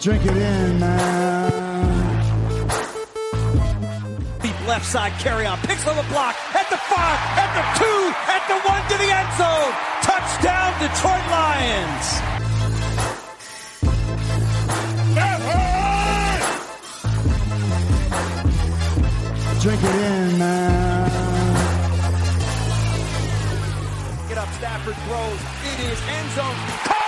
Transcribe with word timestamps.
Drink 0.00 0.24
it 0.24 0.36
in, 0.36 0.78
man. 0.78 1.50
Deep 4.40 4.68
left 4.68 4.86
side 4.86 5.10
carry 5.18 5.44
on. 5.44 5.58
Picks 5.58 5.88
on 5.88 5.96
the 5.96 6.04
block. 6.04 6.36
At 6.54 6.70
the 6.70 6.76
five. 6.76 7.18
At 7.34 7.50
the 7.58 7.64
two. 7.82 8.14
At 8.30 8.46
the 8.46 8.58
one 8.62 8.80
to 8.90 8.96
the 8.96 9.10
end 9.10 9.32
zone. 9.34 9.74
Touchdown, 10.02 10.72
Detroit 10.78 11.26
Lions. 11.34 12.22
Drink 19.60 19.82
it 19.82 19.94
in, 19.96 20.38
man. 20.38 21.10
Get 24.28 24.38
up, 24.38 24.48
Stafford 24.50 24.94
throws. 24.94 25.40
It 25.72 25.80
is 25.90 26.00
end 26.08 26.30
zone. 26.36 26.54
Caught! 26.84 27.07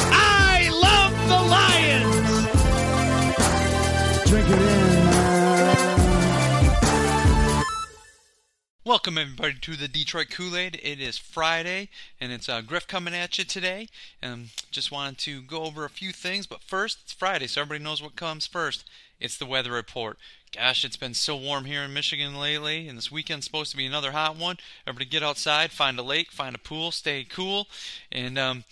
Welcome 8.91 9.17
everybody 9.17 9.53
to 9.53 9.77
the 9.77 9.87
Detroit 9.87 10.27
Kool-Aid. 10.31 10.77
It 10.83 10.99
is 10.99 11.17
Friday, 11.17 11.87
and 12.19 12.33
it's 12.33 12.49
uh, 12.49 12.59
Griff 12.59 12.87
coming 12.87 13.15
at 13.15 13.37
you 13.37 13.45
today. 13.45 13.87
And 14.21 14.49
just 14.69 14.91
wanted 14.91 15.17
to 15.19 15.41
go 15.41 15.63
over 15.63 15.85
a 15.85 15.89
few 15.89 16.11
things, 16.11 16.45
but 16.45 16.61
first, 16.61 16.99
it's 17.03 17.13
Friday, 17.13 17.47
so 17.47 17.61
everybody 17.61 17.85
knows 17.85 18.03
what 18.03 18.17
comes 18.17 18.45
first. 18.45 18.83
It's 19.17 19.37
the 19.37 19.45
weather 19.45 19.71
report. 19.71 20.17
Gosh, 20.53 20.83
it's 20.83 20.97
been 20.97 21.13
so 21.13 21.37
warm 21.37 21.63
here 21.63 21.83
in 21.83 21.93
Michigan 21.93 22.37
lately, 22.37 22.89
and 22.89 22.97
this 22.97 23.09
weekend's 23.09 23.45
supposed 23.45 23.71
to 23.71 23.77
be 23.77 23.85
another 23.85 24.11
hot 24.11 24.35
one. 24.35 24.57
Everybody 24.85 25.05
get 25.05 25.23
outside, 25.23 25.71
find 25.71 25.97
a 25.97 26.03
lake, 26.03 26.29
find 26.29 26.53
a 26.53 26.59
pool, 26.59 26.91
stay 26.91 27.23
cool, 27.23 27.67
and 28.11 28.37
um, 28.37 28.65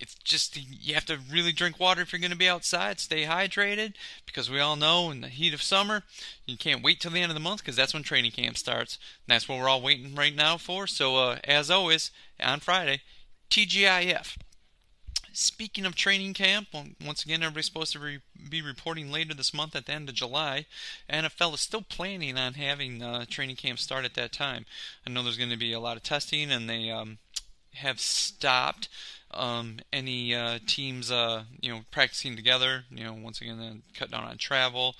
it's 0.00 0.14
just 0.16 0.56
you 0.56 0.94
have 0.94 1.06
to 1.06 1.18
really 1.30 1.52
drink 1.52 1.78
water 1.78 2.02
if 2.02 2.12
you're 2.12 2.20
going 2.20 2.30
to 2.30 2.36
be 2.36 2.48
outside. 2.48 3.00
Stay 3.00 3.24
hydrated 3.24 3.94
because 4.26 4.50
we 4.50 4.60
all 4.60 4.76
know 4.76 5.10
in 5.10 5.20
the 5.20 5.28
heat 5.28 5.54
of 5.54 5.62
summer 5.62 6.02
you 6.46 6.56
can't 6.56 6.82
wait 6.82 7.00
till 7.00 7.10
the 7.10 7.20
end 7.20 7.30
of 7.30 7.34
the 7.34 7.40
month 7.40 7.60
because 7.60 7.76
that's 7.76 7.94
when 7.94 8.02
training 8.02 8.32
camp 8.32 8.58
starts. 8.58 8.96
And 9.26 9.34
that's 9.34 9.48
what 9.48 9.58
we're 9.58 9.68
all 9.68 9.82
waiting 9.82 10.14
right 10.14 10.34
now 10.34 10.56
for. 10.56 10.86
So 10.86 11.16
uh, 11.16 11.38
as 11.44 11.70
always, 11.70 12.10
on 12.42 12.60
Friday, 12.60 13.02
TGIF. 13.50 14.36
Speaking 15.32 15.84
of 15.84 15.96
training 15.96 16.34
camp, 16.34 16.68
once 17.04 17.24
again, 17.24 17.42
everybody's 17.42 17.66
supposed 17.66 17.92
to 17.94 17.98
re- 17.98 18.20
be 18.48 18.62
reporting 18.62 19.10
later 19.10 19.34
this 19.34 19.52
month 19.52 19.74
at 19.74 19.86
the 19.86 19.92
end 19.92 20.08
of 20.08 20.14
July. 20.14 20.66
NFL 21.10 21.54
is 21.54 21.60
still 21.60 21.82
planning 21.82 22.38
on 22.38 22.54
having 22.54 23.02
uh, 23.02 23.24
training 23.28 23.56
camp 23.56 23.80
start 23.80 24.04
at 24.04 24.14
that 24.14 24.32
time. 24.32 24.64
I 25.04 25.10
know 25.10 25.24
there's 25.24 25.36
going 25.36 25.50
to 25.50 25.56
be 25.56 25.72
a 25.72 25.80
lot 25.80 25.96
of 25.96 26.04
testing, 26.04 26.52
and 26.52 26.70
they 26.70 26.88
um, 26.88 27.18
have 27.74 27.98
stopped 27.98 28.88
um, 29.34 29.78
any 29.92 30.34
uh, 30.34 30.58
teams, 30.66 31.10
uh, 31.10 31.44
you 31.60 31.72
know, 31.72 31.80
practicing 31.90 32.36
together. 32.36 32.84
You 32.90 33.04
know, 33.04 33.14
once 33.14 33.40
again, 33.40 33.58
then 33.58 33.82
cut 33.94 34.10
down 34.10 34.24
on 34.24 34.38
travel 34.38 34.94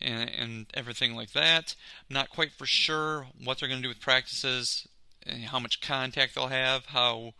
and, 0.00 0.30
and 0.30 0.66
everything 0.74 1.14
like 1.14 1.32
that. 1.32 1.74
I'm 2.08 2.14
not 2.14 2.30
quite 2.30 2.52
for 2.52 2.66
sure 2.66 3.26
what 3.42 3.58
they're 3.58 3.68
going 3.68 3.80
to 3.80 3.82
do 3.82 3.88
with 3.88 4.00
practices, 4.00 4.86
and 5.26 5.44
how 5.44 5.58
much 5.58 5.80
contact 5.80 6.34
they'll 6.34 6.48
have, 6.48 6.86
how 6.86 7.34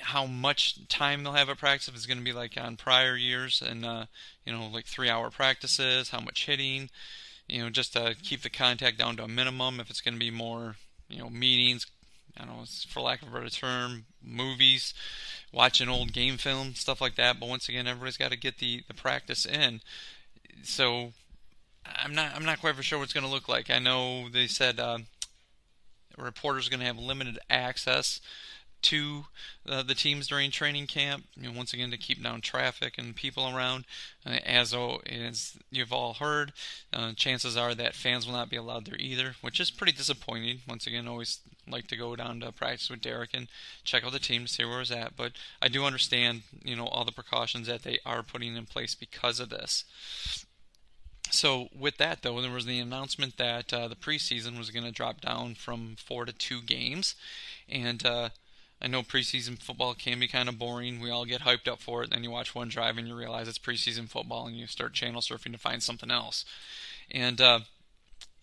how 0.00 0.26
much 0.26 0.86
time 0.88 1.22
they'll 1.22 1.32
have 1.32 1.48
at 1.48 1.58
practice 1.58 1.88
if 1.88 1.94
it's 1.94 2.06
going 2.06 2.18
to 2.18 2.24
be 2.24 2.32
like 2.32 2.58
on 2.60 2.76
prior 2.76 3.16
years 3.16 3.62
and 3.66 3.84
uh, 3.84 4.04
you 4.44 4.52
know 4.52 4.66
like 4.66 4.84
three 4.84 5.08
hour 5.08 5.30
practices 5.30 6.10
how 6.10 6.20
much 6.20 6.44
hitting 6.44 6.90
you 7.48 7.62
know 7.62 7.70
just 7.70 7.94
to 7.94 8.14
keep 8.22 8.42
the 8.42 8.50
contact 8.50 8.98
down 8.98 9.16
to 9.16 9.24
a 9.24 9.28
minimum 9.28 9.80
if 9.80 9.88
it's 9.88 10.02
going 10.02 10.12
to 10.12 10.20
be 10.20 10.30
more 10.30 10.76
you 11.08 11.18
know 11.18 11.30
meetings 11.30 11.86
I 12.36 12.44
don't 12.44 12.56
know 12.56 12.64
for 12.88 13.00
lack 13.00 13.22
of 13.22 13.28
a 13.28 13.30
better 13.30 13.50
term 13.50 14.04
movies 14.22 14.94
watching 15.52 15.88
old 15.88 16.12
game 16.12 16.36
film 16.36 16.74
stuff 16.74 17.00
like 17.00 17.16
that 17.16 17.40
but 17.40 17.48
once 17.48 17.68
again 17.68 17.86
everybody's 17.86 18.16
got 18.16 18.30
to 18.30 18.36
get 18.36 18.58
the 18.58 18.82
the 18.88 18.94
practice 18.94 19.46
in. 19.46 19.80
So 20.62 21.12
I'm 21.86 22.14
not 22.14 22.34
I'm 22.34 22.44
not 22.44 22.60
quite 22.60 22.76
for 22.76 22.82
sure 22.82 22.98
what 22.98 23.04
it's 23.04 23.12
going 23.12 23.26
to 23.26 23.32
look 23.32 23.48
like. 23.48 23.70
I 23.70 23.78
know 23.78 24.28
they 24.28 24.46
said 24.46 24.78
uh, 24.78 24.98
reporters 26.18 26.66
are 26.66 26.70
going 26.70 26.80
to 26.80 26.86
have 26.86 26.98
limited 26.98 27.38
access 27.48 28.20
to 28.82 29.24
uh, 29.68 29.82
the 29.82 29.94
teams 29.94 30.28
during 30.28 30.50
training 30.50 30.86
camp. 30.86 31.24
You 31.36 31.50
know, 31.50 31.56
once 31.56 31.72
again, 31.72 31.90
to 31.90 31.98
keep 31.98 32.22
down 32.22 32.40
traffic 32.40 32.94
and 32.98 33.14
people 33.14 33.48
around. 33.54 33.84
Uh, 34.26 34.38
as, 34.44 34.74
as 34.74 35.56
you've 35.70 35.92
all 35.92 36.14
heard, 36.14 36.52
uh, 36.92 37.12
chances 37.12 37.56
are 37.56 37.74
that 37.74 37.94
fans 37.94 38.26
will 38.26 38.34
not 38.34 38.50
be 38.50 38.56
allowed 38.56 38.86
there 38.86 38.98
either, 38.98 39.36
which 39.40 39.60
is 39.60 39.70
pretty 39.70 39.92
disappointing. 39.92 40.60
Once 40.68 40.86
again, 40.86 41.08
always 41.08 41.40
like 41.68 41.86
to 41.88 41.96
go 41.96 42.16
down 42.16 42.40
to 42.40 42.52
practice 42.52 42.90
with 42.90 43.00
Derek 43.00 43.30
and 43.34 43.48
check 43.84 44.04
out 44.04 44.12
the 44.12 44.18
team 44.18 44.42
to 44.42 44.48
see 44.48 44.64
where 44.64 44.80
it's 44.80 44.90
at. 44.90 45.16
But 45.16 45.32
I 45.62 45.68
do 45.68 45.84
understand, 45.84 46.42
you 46.62 46.76
know, 46.76 46.86
all 46.86 47.04
the 47.04 47.12
precautions 47.12 47.66
that 47.66 47.82
they 47.82 47.98
are 48.04 48.22
putting 48.22 48.56
in 48.56 48.66
place 48.66 48.94
because 48.94 49.40
of 49.40 49.50
this. 49.50 49.84
So 51.30 51.68
with 51.76 51.96
that 51.98 52.22
though, 52.22 52.40
there 52.40 52.50
was 52.50 52.66
the 52.66 52.80
announcement 52.80 53.36
that 53.36 53.72
uh, 53.72 53.88
the 53.88 53.96
preseason 53.96 54.58
was 54.58 54.70
going 54.70 54.84
to 54.84 54.90
drop 54.90 55.20
down 55.20 55.54
from 55.54 55.96
four 55.96 56.24
to 56.24 56.32
two 56.32 56.60
games, 56.60 57.14
and 57.68 58.04
uh, 58.04 58.30
I 58.82 58.86
know 58.86 59.02
preseason 59.02 59.62
football 59.62 59.94
can 59.94 60.18
be 60.18 60.28
kind 60.28 60.48
of 60.48 60.58
boring. 60.58 61.00
We 61.00 61.10
all 61.10 61.24
get 61.24 61.42
hyped 61.42 61.68
up 61.68 61.80
for 61.80 62.02
it, 62.02 62.10
then 62.10 62.24
you 62.24 62.30
watch 62.30 62.54
one 62.54 62.68
drive 62.68 62.96
and 62.96 63.06
you 63.06 63.14
realize 63.14 63.46
it's 63.46 63.58
preseason 63.58 64.08
football, 64.08 64.46
and 64.46 64.56
you 64.56 64.66
start 64.66 64.94
channel 64.94 65.20
surfing 65.20 65.52
to 65.52 65.58
find 65.58 65.82
something 65.82 66.10
else. 66.10 66.44
And 67.10 67.40
uh, 67.40 67.60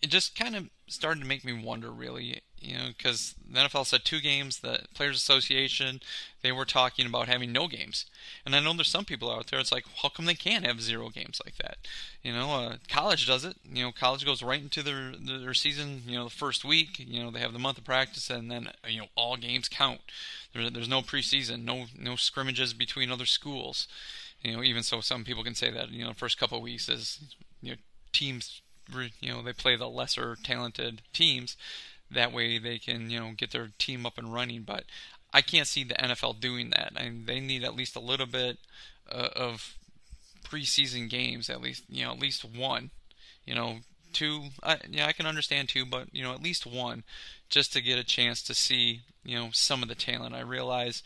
it 0.00 0.10
just 0.10 0.38
kind 0.38 0.54
of 0.54 0.68
started 0.86 1.20
to 1.20 1.26
make 1.26 1.44
me 1.44 1.52
wonder, 1.52 1.90
really, 1.90 2.40
you 2.60 2.76
know, 2.76 2.88
because 2.96 3.34
the 3.50 3.60
NFL 3.60 3.86
said 3.86 4.04
two 4.04 4.20
games. 4.20 4.58
The 4.58 4.80
Players 4.94 5.16
Association 5.16 6.00
they 6.42 6.52
were 6.52 6.64
talking 6.64 7.06
about 7.06 7.26
having 7.26 7.50
no 7.50 7.66
games, 7.66 8.06
and 8.46 8.54
I 8.54 8.60
know 8.60 8.72
there's 8.72 8.88
some 8.88 9.04
people 9.04 9.30
out 9.30 9.48
there. 9.48 9.58
It's 9.58 9.72
like, 9.72 9.84
how 10.02 10.08
come 10.08 10.26
they 10.26 10.34
can't 10.34 10.64
have 10.64 10.80
zero 10.80 11.08
games 11.08 11.40
like 11.44 11.56
that? 11.56 11.78
You 12.22 12.32
know, 12.32 12.52
uh, 12.52 12.76
college 12.88 13.26
does 13.26 13.44
it. 13.44 13.56
You 13.64 13.84
know, 13.84 13.92
college 13.92 14.24
goes 14.24 14.42
right 14.42 14.60
into 14.60 14.82
their 14.82 15.12
their 15.18 15.54
season. 15.54 16.02
You 16.06 16.18
know, 16.18 16.24
the 16.24 16.30
first 16.30 16.64
week. 16.64 16.98
You 16.98 17.24
know, 17.24 17.30
they 17.30 17.40
have 17.40 17.52
the 17.52 17.58
month 17.58 17.78
of 17.78 17.84
practice, 17.84 18.30
and 18.30 18.50
then 18.50 18.70
you 18.86 19.00
know 19.00 19.06
all 19.16 19.36
games 19.36 19.68
count. 19.68 20.00
There, 20.54 20.70
there's 20.70 20.88
no 20.88 21.02
preseason, 21.02 21.64
no 21.64 21.86
no 21.98 22.16
scrimmages 22.16 22.72
between 22.72 23.10
other 23.10 23.26
schools. 23.26 23.88
You 24.42 24.56
know, 24.56 24.62
even 24.62 24.84
so, 24.84 25.00
some 25.00 25.24
people 25.24 25.42
can 25.42 25.56
say 25.56 25.70
that 25.72 25.90
you 25.90 26.04
know 26.04 26.12
first 26.12 26.38
couple 26.38 26.60
weeks 26.60 26.88
is 26.88 27.18
you 27.60 27.72
know 27.72 27.76
teams 28.12 28.62
you 29.20 29.32
know 29.32 29.42
they 29.42 29.52
play 29.52 29.76
the 29.76 29.88
lesser 29.88 30.36
talented 30.42 31.02
teams 31.12 31.56
that 32.10 32.32
way 32.32 32.58
they 32.58 32.78
can 32.78 33.10
you 33.10 33.18
know 33.18 33.32
get 33.36 33.50
their 33.50 33.70
team 33.78 34.06
up 34.06 34.18
and 34.18 34.32
running. 34.32 34.62
But 34.62 34.84
i 35.32 35.42
can't 35.42 35.66
see 35.66 35.84
the 35.84 35.94
nfl 35.94 36.38
doing 36.38 36.70
that. 36.70 36.92
I 36.96 37.04
mean, 37.04 37.26
they 37.26 37.40
need 37.40 37.64
at 37.64 37.76
least 37.76 37.96
a 37.96 38.00
little 38.00 38.26
bit 38.26 38.58
uh, 39.10 39.28
of 39.36 39.74
preseason 40.44 41.10
games 41.10 41.50
at 41.50 41.60
least 41.60 41.84
you 41.90 42.04
know 42.04 42.12
at 42.12 42.18
least 42.18 42.42
one 42.42 42.90
you 43.44 43.54
know 43.54 43.78
two. 44.14 44.44
I, 44.62 44.78
yeah 44.88 45.06
i 45.06 45.12
can 45.12 45.26
understand 45.26 45.68
two 45.68 45.84
but 45.84 46.08
you 46.12 46.22
know 46.22 46.32
at 46.32 46.42
least 46.42 46.66
one 46.66 47.04
just 47.50 47.72
to 47.74 47.82
get 47.82 47.98
a 47.98 48.04
chance 48.04 48.42
to 48.44 48.54
see 48.54 49.02
you 49.24 49.38
know 49.38 49.50
some 49.52 49.82
of 49.82 49.88
the 49.88 49.94
talent. 49.94 50.34
I 50.34 50.40
realize 50.40 51.02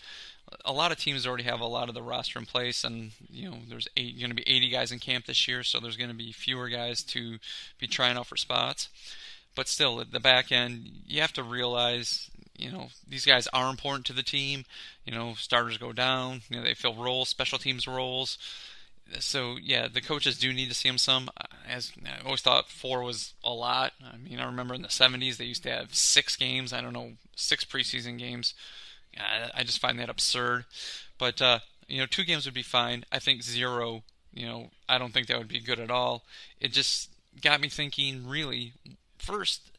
a 0.65 0.73
lot 0.73 0.93
of 0.93 0.99
teams 0.99 1.27
already 1.27 1.45
have 1.45 1.61
a 1.61 1.67
lot 1.67 1.89
of 1.89 1.95
the 1.95 2.03
roster 2.03 2.39
in 2.39 2.47
place, 2.47 2.85
and 2.85 3.13
you 3.31 3.51
know 3.51 3.57
there's 3.69 3.89
eight, 3.97 4.19
going 4.19 4.31
to 4.31 4.37
be 4.37 4.49
80 4.49 4.71
guys 4.71 4.93
in 4.93 4.99
camp 4.99 5.27
this 5.27 5.49
year, 5.49 5.63
so 5.63 5.81
there's 5.81 5.97
going 5.97 6.11
to 6.11 6.17
be 6.17 6.33
fewer 6.33 6.69
guys 6.69 7.03
to 7.05 7.39
be 7.79 7.87
trying 7.87 8.17
out 8.17 8.27
for 8.27 8.37
spots. 8.37 8.89
But 9.55 9.69
still, 9.69 10.01
at 10.01 10.13
the 10.13 10.21
back 10.21 10.51
end, 10.51 10.89
you 11.07 11.21
have 11.21 11.33
to 11.35 11.43
realize, 11.43 12.31
you 12.57 12.71
know, 12.71 12.89
these 13.07 13.27
guys 13.27 13.47
are 13.53 13.71
important 13.71 14.07
to 14.07 14.13
the 14.13 14.23
team. 14.23 14.65
You 15.05 15.13
know, 15.13 15.35
starters 15.35 15.79
go 15.79 15.93
down, 15.93 16.43
you 16.49 16.57
know, 16.57 16.63
they 16.63 16.75
fill 16.75 16.95
roles, 16.95 17.29
special 17.29 17.59
teams 17.59 17.87
roles. 17.87 18.39
So 19.21 19.59
yeah, 19.61 19.89
the 19.89 20.01
coaches 20.01 20.39
do 20.39 20.53
need 20.53 20.69
to 20.69 20.75
see 20.75 20.89
them 20.89 20.99
some. 20.99 21.29
As 21.69 21.93
I 22.05 22.25
always 22.25 22.41
thought, 22.41 22.71
four 22.71 23.03
was 23.03 23.35
a 23.45 23.53
lot. 23.53 23.93
I 24.03 24.17
mean, 24.17 24.39
I 24.41 24.47
remember 24.47 24.75
in 24.75 24.83
the 24.83 24.89
70s 24.89 25.37
they 25.37 25.45
used 25.45 25.65
to 25.65 25.71
have 25.71 25.95
six 25.95 26.37
games. 26.37 26.73
I 26.73 26.81
don't 26.81 26.95
know, 26.95 27.13
six 27.37 27.65
preseason 27.65 28.19
games. 28.19 28.55
I 29.55 29.63
just 29.65 29.81
find 29.81 29.99
that 29.99 30.09
absurd. 30.09 30.65
But 31.19 31.43
uh, 31.43 31.59
you 31.89 31.99
know, 31.99 32.07
two 32.07 32.25
games 32.25 32.47
would 32.47 32.55
be 32.55 32.63
fine. 32.63 33.05
I 33.13 33.19
think 33.19 33.43
zero. 33.43 34.03
You 34.33 34.47
know, 34.47 34.71
I 34.89 34.99
don't 34.99 35.13
think 35.13 35.27
that 35.27 35.39
would 35.39 35.49
be 35.49 35.61
good 35.61 35.79
at 35.79 35.91
all. 35.91 36.25
It 36.61 36.73
just 36.73 37.11
got 37.43 37.61
me 37.61 37.69
thinking. 37.69 38.27
Really, 38.27 38.73
first, 39.23 39.71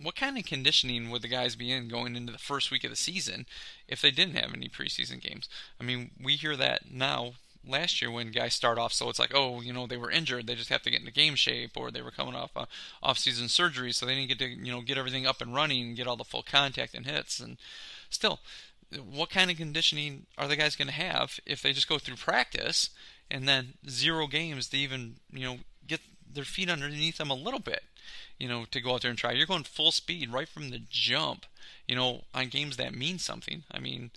what 0.00 0.16
kind 0.16 0.38
of 0.38 0.44
conditioning 0.44 1.10
would 1.10 1.22
the 1.22 1.28
guys 1.28 1.56
be 1.56 1.70
in 1.70 1.88
going 1.88 2.16
into 2.16 2.32
the 2.32 2.38
first 2.38 2.70
week 2.70 2.84
of 2.84 2.90
the 2.90 2.96
season 2.96 3.46
if 3.86 4.00
they 4.00 4.10
didn't 4.10 4.36
have 4.36 4.52
any 4.54 4.68
preseason 4.68 5.20
games? 5.20 5.48
I 5.80 5.84
mean, 5.84 6.10
we 6.22 6.36
hear 6.36 6.56
that 6.56 6.90
now. 6.90 7.32
Last 7.62 8.00
year, 8.00 8.10
when 8.10 8.30
guys 8.30 8.54
start 8.54 8.78
off, 8.78 8.94
so 8.94 9.10
it's 9.10 9.18
like, 9.18 9.32
oh, 9.34 9.60
you 9.60 9.70
know, 9.70 9.86
they 9.86 9.98
were 9.98 10.10
injured, 10.10 10.46
they 10.46 10.54
just 10.54 10.70
have 10.70 10.80
to 10.80 10.90
get 10.90 11.00
into 11.00 11.12
game 11.12 11.34
shape, 11.34 11.72
or 11.76 11.90
they 11.90 12.00
were 12.00 12.10
coming 12.10 12.34
off 12.34 12.52
a 12.56 12.66
off-season 13.02 13.48
surgery, 13.48 13.92
so 13.92 14.06
they 14.06 14.14
didn't 14.14 14.28
get 14.28 14.38
to, 14.38 14.48
you 14.48 14.72
know, 14.72 14.80
get 14.80 14.96
everything 14.96 15.26
up 15.26 15.42
and 15.42 15.54
running 15.54 15.88
and 15.88 15.96
get 15.96 16.06
all 16.06 16.16
the 16.16 16.24
full 16.24 16.42
contact 16.42 16.94
and 16.94 17.04
hits. 17.04 17.38
And 17.38 17.58
still, 18.08 18.40
what 18.98 19.28
kind 19.28 19.50
of 19.50 19.58
conditioning 19.58 20.24
are 20.38 20.48
the 20.48 20.56
guys 20.56 20.74
going 20.74 20.88
to 20.88 20.94
have 20.94 21.38
if 21.44 21.60
they 21.60 21.74
just 21.74 21.88
go 21.88 21.98
through 21.98 22.16
practice 22.16 22.88
and 23.30 23.46
then 23.46 23.74
zero 23.88 24.26
games 24.26 24.68
to 24.68 24.78
even 24.78 25.16
you 25.30 25.44
know 25.44 25.58
get 25.86 26.00
their 26.32 26.44
feet 26.44 26.70
underneath 26.70 27.18
them 27.18 27.30
a 27.30 27.34
little 27.34 27.60
bit, 27.60 27.82
you 28.38 28.48
know, 28.48 28.64
to 28.70 28.80
go 28.80 28.94
out 28.94 29.02
there 29.02 29.10
and 29.10 29.18
try. 29.18 29.32
You're 29.32 29.46
going 29.46 29.64
full 29.64 29.92
speed 29.92 30.32
right 30.32 30.48
from 30.48 30.70
the 30.70 30.80
jump, 30.90 31.46
you 31.86 31.94
know, 31.94 32.22
on 32.34 32.48
games 32.48 32.76
that 32.76 32.94
mean 32.94 33.18
something. 33.18 33.64
I 33.70 33.78
mean, 33.78 34.10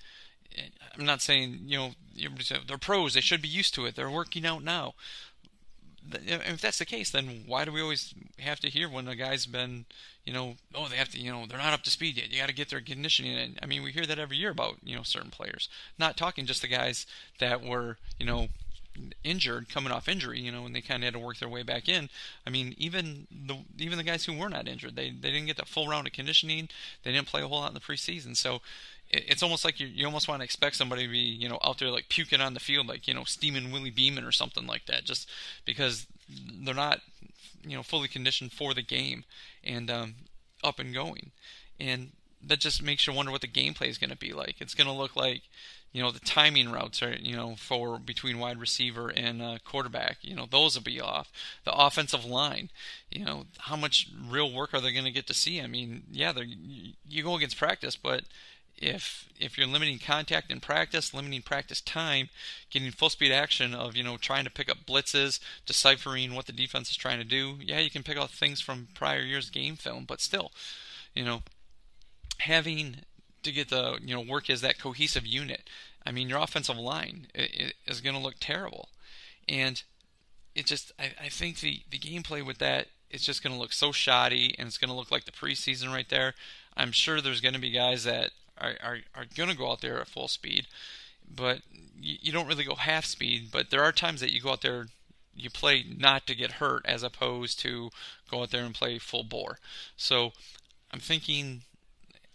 eh, 0.57 0.69
I'm 0.97 1.05
not 1.05 1.21
saying 1.21 1.61
you 1.65 1.77
know 1.77 1.91
they're 2.67 2.77
pros; 2.77 3.13
they 3.13 3.21
should 3.21 3.41
be 3.41 3.47
used 3.47 3.73
to 3.75 3.85
it. 3.85 3.95
They're 3.95 4.09
working 4.09 4.45
out 4.45 4.63
now. 4.63 4.93
If 6.11 6.59
that's 6.59 6.79
the 6.79 6.85
case, 6.85 7.11
then 7.11 7.43
why 7.47 7.63
do 7.63 7.71
we 7.71 7.81
always 7.81 8.13
have 8.39 8.59
to 8.59 8.69
hear 8.69 8.89
when 8.89 9.07
a 9.07 9.15
guy's 9.15 9.45
been, 9.45 9.85
you 10.25 10.33
know, 10.33 10.55
oh 10.75 10.89
they 10.89 10.97
have 10.97 11.07
to, 11.09 11.17
you 11.19 11.31
know, 11.31 11.45
they're 11.45 11.57
not 11.57 11.71
up 11.71 11.83
to 11.83 11.89
speed 11.89 12.17
yet. 12.17 12.29
You 12.29 12.39
got 12.39 12.49
to 12.49 12.53
get 12.53 12.69
their 12.69 12.81
conditioning. 12.81 13.57
I 13.61 13.65
mean, 13.65 13.83
we 13.83 13.93
hear 13.93 14.05
that 14.05 14.19
every 14.19 14.35
year 14.35 14.51
about 14.51 14.75
you 14.83 14.95
know 14.97 15.03
certain 15.03 15.31
players. 15.31 15.69
Not 15.97 16.17
talking 16.17 16.45
just 16.45 16.61
the 16.61 16.67
guys 16.67 17.05
that 17.39 17.63
were 17.63 17.97
you 18.19 18.25
know 18.25 18.49
injured, 19.23 19.69
coming 19.69 19.91
off 19.91 20.07
injury, 20.07 20.39
you 20.39 20.51
know, 20.51 20.65
and 20.65 20.75
they 20.75 20.81
kind 20.81 21.03
of 21.03 21.05
had 21.05 21.13
to 21.13 21.19
work 21.19 21.37
their 21.39 21.49
way 21.49 21.63
back 21.63 21.87
in. 21.89 22.09
I 22.45 22.49
mean, 22.49 22.75
even 22.77 23.27
the 23.31 23.57
even 23.77 23.97
the 23.97 24.03
guys 24.03 24.25
who 24.25 24.37
were 24.37 24.49
not 24.49 24.67
injured, 24.67 24.95
they 24.95 25.09
they 25.09 25.31
didn't 25.31 25.47
get 25.47 25.57
the 25.57 25.65
full 25.65 25.87
round 25.87 26.07
of 26.07 26.13
conditioning. 26.13 26.69
They 27.03 27.11
didn't 27.11 27.27
play 27.27 27.41
a 27.41 27.47
whole 27.47 27.59
lot 27.59 27.69
in 27.69 27.73
the 27.73 27.79
preseason, 27.79 28.35
so 28.35 28.61
it's 29.09 29.43
almost 29.43 29.63
like 29.63 29.79
you, 29.79 29.87
you 29.87 30.05
almost 30.05 30.27
want 30.27 30.39
to 30.39 30.43
expect 30.43 30.75
somebody 30.75 31.05
to 31.05 31.11
be 31.11 31.19
you 31.19 31.47
know 31.47 31.59
out 31.63 31.77
there 31.79 31.89
like 31.89 32.09
puking 32.09 32.41
on 32.41 32.53
the 32.53 32.59
field 32.59 32.87
like 32.87 33.07
you 33.07 33.13
know 33.13 33.23
steaming 33.23 33.71
Willie 33.71 33.91
Beamen 33.91 34.23
or 34.23 34.31
something 34.31 34.65
like 34.65 34.85
that 34.87 35.03
just 35.03 35.29
because 35.65 36.07
they're 36.29 36.73
not 36.73 37.01
you 37.63 37.75
know 37.75 37.83
fully 37.83 38.07
conditioned 38.07 38.51
for 38.51 38.73
the 38.73 38.81
game 38.81 39.23
and 39.63 39.91
um, 39.91 40.15
up 40.63 40.79
and 40.79 40.93
going 40.93 41.31
and 41.79 42.11
that 42.45 42.59
just 42.59 42.81
makes 42.81 43.07
you 43.07 43.13
wonder 43.13 43.31
what 43.31 43.41
the 43.41 43.47
gameplay 43.47 43.87
is 43.87 43.97
going 43.97 44.09
to 44.09 44.17
be 44.17 44.33
like. 44.33 44.55
It's 44.59 44.73
going 44.73 44.87
to 44.87 44.93
look 44.93 45.15
like 45.15 45.43
you 45.91 46.01
know 46.01 46.11
the 46.11 46.19
timing 46.19 46.71
routes 46.71 47.03
are 47.03 47.13
you 47.13 47.35
know 47.35 47.55
for 47.55 47.99
between 47.99 48.39
wide 48.39 48.59
receiver 48.59 49.09
and 49.09 49.41
uh, 49.41 49.57
quarterback. 49.65 50.17
You 50.21 50.35
know 50.35 50.47
those 50.49 50.75
will 50.75 50.83
be 50.83 50.99
off. 50.99 51.31
The 51.65 51.73
offensive 51.73 52.25
line 52.25 52.69
you 53.11 53.25
know 53.25 53.45
how 53.59 53.75
much 53.75 54.09
real 54.29 54.51
work 54.51 54.73
are 54.73 54.81
they 54.81 54.91
going 54.91 55.05
to 55.05 55.11
get 55.11 55.27
to 55.27 55.33
see? 55.33 55.61
I 55.61 55.67
mean 55.67 56.03
yeah 56.11 56.31
they 56.31 56.45
you 57.07 57.23
go 57.23 57.35
against 57.35 57.57
practice 57.57 57.95
but 57.95 58.23
if 58.77 59.29
if 59.39 59.57
you're 59.57 59.67
limiting 59.67 59.99
contact 59.99 60.51
in 60.51 60.59
practice, 60.59 61.13
limiting 61.13 61.41
practice 61.41 61.81
time, 61.81 62.29
getting 62.69 62.91
full 62.91 63.09
speed 63.09 63.31
action 63.31 63.73
of 63.73 63.95
you 63.95 64.03
know 64.03 64.17
trying 64.17 64.43
to 64.43 64.49
pick 64.49 64.69
up 64.69 64.85
blitzes, 64.85 65.39
deciphering 65.65 66.33
what 66.33 66.45
the 66.45 66.51
defense 66.51 66.89
is 66.89 66.97
trying 66.97 67.19
to 67.19 67.23
do, 67.23 67.57
yeah, 67.61 67.79
you 67.79 67.89
can 67.89 68.03
pick 68.03 68.17
up 68.17 68.29
things 68.29 68.61
from 68.61 68.87
prior 68.93 69.21
years 69.21 69.49
game 69.49 69.75
film, 69.75 70.05
but 70.05 70.21
still, 70.21 70.51
you 71.13 71.23
know, 71.23 71.43
having 72.43 72.97
to 73.43 73.51
get 73.51 73.69
the 73.69 73.99
you 74.01 74.13
know 74.13 74.21
work 74.21 74.49
as 74.49 74.61
that 74.61 74.79
cohesive 74.79 75.25
unit. 75.25 75.69
I 76.05 76.11
mean, 76.11 76.29
your 76.29 76.39
offensive 76.39 76.77
line 76.77 77.27
is 77.87 78.01
going 78.01 78.15
to 78.15 78.21
look 78.21 78.35
terrible, 78.39 78.89
and 79.47 79.81
it 80.55 80.65
just 80.65 80.91
I, 80.99 81.11
I 81.21 81.29
think 81.29 81.59
the 81.59 81.81
the 81.89 81.99
gameplay 81.99 82.45
with 82.45 82.57
that 82.59 82.87
is 83.09 83.23
just 83.23 83.43
going 83.43 83.53
to 83.53 83.59
look 83.59 83.73
so 83.73 83.91
shoddy, 83.91 84.55
and 84.57 84.67
it's 84.67 84.77
going 84.77 84.89
to 84.89 84.95
look 84.95 85.11
like 85.11 85.25
the 85.25 85.31
preseason 85.31 85.89
right 85.93 86.09
there. 86.09 86.33
I'm 86.75 86.91
sure 86.91 87.21
there's 87.21 87.41
going 87.41 87.53
to 87.53 87.61
be 87.61 87.71
guys 87.71 88.03
that 88.03 88.31
are 88.57 88.75
are, 88.83 88.99
are 89.15 89.25
going 89.35 89.49
to 89.49 89.57
go 89.57 89.71
out 89.71 89.81
there 89.81 90.01
at 90.01 90.07
full 90.07 90.27
speed, 90.27 90.67
but 91.33 91.61
you, 91.99 92.17
you 92.21 92.31
don't 92.31 92.47
really 92.47 92.63
go 92.63 92.75
half 92.75 93.05
speed. 93.05 93.49
But 93.51 93.69
there 93.69 93.83
are 93.83 93.91
times 93.91 94.21
that 94.21 94.31
you 94.31 94.41
go 94.41 94.51
out 94.51 94.61
there 94.61 94.87
you 95.35 95.49
play 95.49 95.83
not 95.97 96.27
to 96.27 96.35
get 96.35 96.53
hurt 96.53 96.85
as 96.85 97.03
opposed 97.03 97.59
to 97.59 97.89
go 98.29 98.41
out 98.41 98.51
there 98.51 98.63
and 98.63 98.75
play 98.75 98.99
full 98.99 99.23
bore. 99.23 99.57
So 99.97 100.31
I'm 100.91 100.99
thinking 100.99 101.63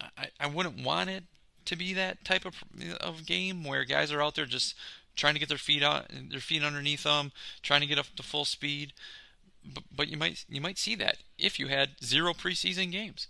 I, 0.00 0.28
I 0.40 0.46
wouldn't 0.46 0.84
want 0.84 1.10
it 1.10 1.24
to 1.64 1.76
be 1.76 1.92
that 1.94 2.24
type 2.24 2.44
of 2.44 2.54
of 3.00 3.26
game 3.26 3.64
where 3.64 3.84
guys 3.84 4.12
are 4.12 4.22
out 4.22 4.34
there 4.34 4.46
just 4.46 4.74
trying 5.16 5.34
to 5.34 5.40
get 5.40 5.48
their 5.48 5.58
feet 5.58 5.82
out 5.82 6.06
their 6.30 6.40
feet 6.40 6.62
underneath 6.62 7.02
them, 7.02 7.32
trying 7.62 7.80
to 7.80 7.86
get 7.86 7.98
up 7.98 8.06
to 8.16 8.22
full 8.22 8.44
speed. 8.44 8.92
But, 9.64 9.84
but 9.94 10.08
you 10.08 10.16
might 10.16 10.44
you 10.48 10.60
might 10.60 10.78
see 10.78 10.94
that 10.96 11.18
if 11.38 11.58
you 11.58 11.68
had 11.68 12.02
zero 12.02 12.32
preseason 12.32 12.90
games 12.90 13.26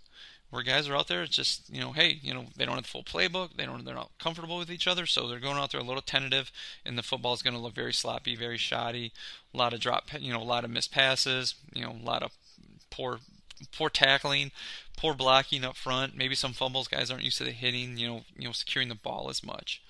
where 0.51 0.63
guys 0.63 0.87
are 0.87 0.95
out 0.95 1.07
there 1.07 1.21
it's 1.21 1.35
just 1.35 1.69
you 1.69 1.79
know 1.79 1.91
hey 1.91 2.19
you 2.23 2.33
know 2.33 2.45
they 2.55 2.65
don't 2.65 2.75
have 2.75 2.83
the 2.83 2.89
full 2.89 3.03
playbook. 3.03 3.57
They 3.57 3.65
don't 3.65 3.83
they're 3.83 3.95
not 3.95 4.11
comfortable 4.19 4.57
with 4.57 4.71
each 4.71 4.87
other. 4.87 5.05
So 5.05 5.27
they're 5.27 5.39
going 5.39 5.57
out 5.57 5.71
there 5.71 5.81
a 5.81 5.83
little 5.83 6.01
tentative 6.01 6.51
and 6.85 6.97
the 6.97 7.03
football 7.03 7.33
is 7.33 7.41
going 7.41 7.55
to 7.55 7.59
look 7.59 7.73
very 7.75 7.93
sloppy 7.93 8.35
very 8.35 8.57
shoddy. 8.57 9.11
A 9.53 9.57
lot 9.57 9.73
of 9.73 9.81
drop 9.81 10.09
you 10.19 10.31
know 10.31 10.41
a 10.41 10.43
lot 10.43 10.63
of 10.63 10.69
missed 10.69 10.91
passes 10.91 11.55
you 11.73 11.83
know 11.83 11.91
a 11.91 12.05
lot 12.05 12.23
of 12.23 12.31
poor 12.89 13.19
poor 13.71 13.89
tackling 13.89 14.51
poor 14.97 15.13
blocking 15.13 15.63
up 15.63 15.75
front 15.75 16.15
maybe 16.15 16.35
some 16.35 16.53
fumbles 16.53 16.87
guys 16.87 17.09
aren't 17.09 17.23
used 17.23 17.37
to 17.37 17.43
the 17.43 17.51
hitting 17.51 17.97
you 17.97 18.07
know 18.07 18.21
you 18.37 18.45
know 18.45 18.51
securing 18.51 18.89
the 18.89 18.95
ball 18.95 19.29
as 19.29 19.43
much 19.43 19.81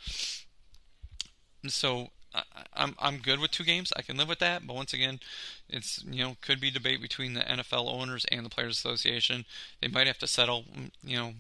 so 1.68 2.10
I, 2.34 2.44
I'm 2.74 2.96
I'm 3.00 3.18
good 3.18 3.40
with 3.40 3.52
two 3.52 3.64
games. 3.64 3.92
I 3.96 4.02
can 4.02 4.18
live 4.18 4.28
with 4.28 4.40
that. 4.40 4.66
But 4.66 4.76
once 4.76 4.94
again, 4.94 5.20
it's 5.68 6.04
you 6.04 6.24
know 6.24 6.38
could 6.42 6.60
be 6.60 6.72
debate 6.72 7.02
between 7.02 7.34
the 7.34 7.42
NFL 7.42 7.92
owners 7.92 8.26
and 8.32 8.46
the 8.46 8.50
Players 8.50 8.78
Association. 8.78 9.46
They 9.82 9.88
might 9.88 10.08
have 10.08 10.20
to 10.20 10.28
settle 10.28 10.64
mm, 10.64 10.92
you 11.04 11.18
know 11.18 11.34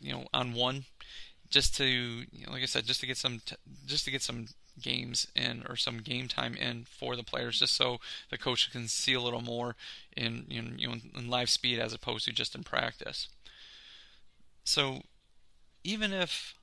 you 0.00 0.12
know 0.12 0.26
on 0.32 0.54
one 0.54 0.84
just 1.50 1.76
to 1.76 1.84
you 1.84 2.46
know, 2.46 2.52
like 2.52 2.62
I 2.62 2.66
said 2.66 2.86
just 2.86 3.00
to 3.00 3.06
get 3.06 3.16
some 3.16 3.40
t- 3.44 3.56
just 3.86 4.04
to 4.04 4.10
get 4.10 4.22
some 4.22 4.46
games 4.80 5.26
in 5.34 5.64
or 5.68 5.76
some 5.76 5.98
game 5.98 6.28
time 6.28 6.54
in 6.54 6.84
for 6.84 7.16
the 7.16 7.22
players 7.22 7.60
just 7.60 7.76
so 7.76 7.98
the 8.30 8.38
coach 8.38 8.70
can 8.70 8.88
see 8.88 9.14
a 9.14 9.20
little 9.20 9.42
more 9.42 9.76
in 10.16 10.44
you 10.48 10.88
know 10.88 10.94
in 11.16 11.28
live 11.28 11.50
speed 11.50 11.78
as 11.78 11.92
opposed 11.92 12.24
to 12.24 12.32
just 12.32 12.54
in 12.54 12.62
practice. 12.62 13.28
So 14.64 15.02
even 15.84 16.12
if 16.12 16.54